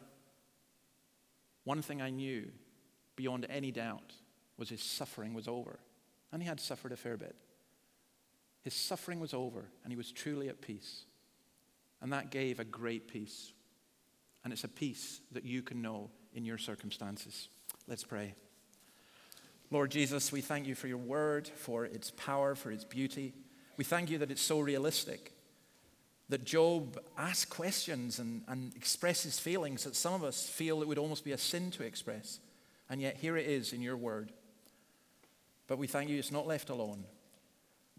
one 1.65 1.81
thing 1.81 2.03
I 2.03 2.11
knew 2.11 2.51
beyond 3.17 3.47
any 3.49 3.73
doubt 3.73 4.13
was 4.59 4.69
his 4.69 4.83
suffering 4.83 5.33
was 5.33 5.49
over. 5.49 5.79
And 6.31 6.43
he 6.43 6.47
had 6.47 6.61
suffered 6.61 6.93
a 6.93 6.97
fair 6.97 7.17
bit. 7.17 7.35
His 8.61 8.75
suffering 8.75 9.19
was 9.19 9.33
over, 9.33 9.65
and 9.83 9.91
he 9.91 9.97
was 9.97 10.13
truly 10.13 10.51
at 10.51 10.61
peace. 10.61 11.07
And 12.03 12.13
that 12.13 12.31
gave 12.31 12.61
a 12.61 12.65
great 12.65 13.09
peace. 13.09 13.55
And 14.45 14.53
it's 14.53 14.65
a 14.65 14.69
peace 14.69 15.23
that 15.33 15.47
you 15.47 15.63
can 15.63 15.81
know 15.81 16.11
in 16.35 16.45
your 16.45 16.59
circumstances. 16.59 17.49
Let's 17.89 18.05
pray. 18.05 18.35
Lord 19.71 19.91
Jesus, 19.91 20.33
we 20.33 20.41
thank 20.41 20.67
you 20.67 20.75
for 20.75 20.89
your 20.89 20.99
word, 20.99 21.47
for 21.47 21.85
its 21.85 22.11
power, 22.13 22.55
for 22.55 22.73
its 22.73 22.85
beauty. 22.85 23.35
We 23.77 23.85
thank 23.85 24.11
you 24.11 24.19
that 24.19 24.31
it's 24.31 24.43
so 24.43 24.59
realistic, 24.61 25.33
that 26.29 26.45
Job 26.45 27.01
asks 27.17 27.45
questions 27.45 28.19
and, 28.19 28.43
and 28.49 28.75
expresses 28.75 29.39
feelings 29.39 29.85
that 29.85 29.95
some 29.95 30.15
of 30.15 30.25
us 30.25 30.49
feel 30.49 30.83
it 30.83 30.89
would 30.89 30.99
almost 30.99 31.25
be 31.25 31.33
a 31.33 31.39
sin 31.39 31.71
to 31.73 31.85
express. 31.85 32.41
And 32.89 33.01
yet 33.01 33.17
here 33.17 33.37
it 33.37 33.47
is 33.47 33.73
in 33.73 33.81
your 33.81 33.97
word. 33.97 34.33
But 35.69 35.79
we 35.79 35.87
thank 35.87 36.11
you 36.11 36.19
it's 36.19 36.33
not 36.33 36.49
left 36.49 36.69
alone. 36.69 37.05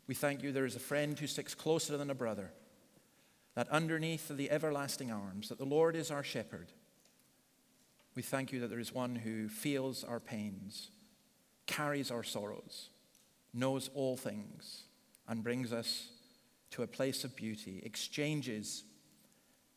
We 0.08 0.16
thank 0.16 0.44
you 0.44 0.52
there 0.52 0.66
is 0.66 0.76
a 0.76 0.80
friend 0.80 1.18
who 1.18 1.28
sticks 1.28 1.56
closer 1.56 1.96
than 1.98 2.10
a 2.10 2.16
brother. 2.16 2.52
that 3.56 3.70
underneath 3.70 4.30
the 4.30 4.50
everlasting 4.50 5.12
arms, 5.12 5.50
that 5.50 5.58
the 5.58 5.66
Lord 5.66 5.96
is 5.96 6.10
our 6.12 6.24
shepherd. 6.24 6.72
We 8.16 8.22
thank 8.22 8.52
you 8.52 8.60
that 8.62 8.70
there 8.70 8.80
is 8.80 8.94
one 8.94 9.16
who 9.16 9.50
feels 9.50 10.04
our 10.04 10.20
pains, 10.20 10.90
carries 11.72 12.12
our 12.12 12.24
sorrows, 12.24 12.90
knows 13.54 13.90
all 13.94 14.18
things, 14.18 14.84
and 15.28 15.44
brings 15.44 15.72
us 15.72 16.10
to 16.72 16.84
a 16.84 16.88
place 16.88 17.24
of 17.24 17.36
beauty, 17.36 17.82
exchanges 17.84 18.84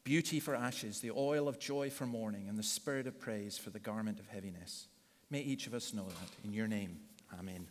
beauty 0.02 0.38
for 0.38 0.54
ashes, 0.54 1.00
the 1.00 1.10
oil 1.10 1.48
of 1.48 1.58
joy 1.58 1.88
for 1.88 2.06
mourning, 2.06 2.48
and 2.48 2.58
the 2.58 2.62
spirit 2.62 3.06
of 3.06 3.18
praise 3.18 3.56
for 3.56 3.70
the 3.70 3.78
garment 3.78 4.20
of 4.20 4.28
heaviness. 4.28 4.88
May 5.30 5.40
each 5.40 5.66
of 5.66 5.74
us 5.74 5.94
know 5.94 6.04
that. 6.06 6.44
In 6.44 6.52
your 6.52 6.68
name, 6.68 6.98
amen. 7.38 7.66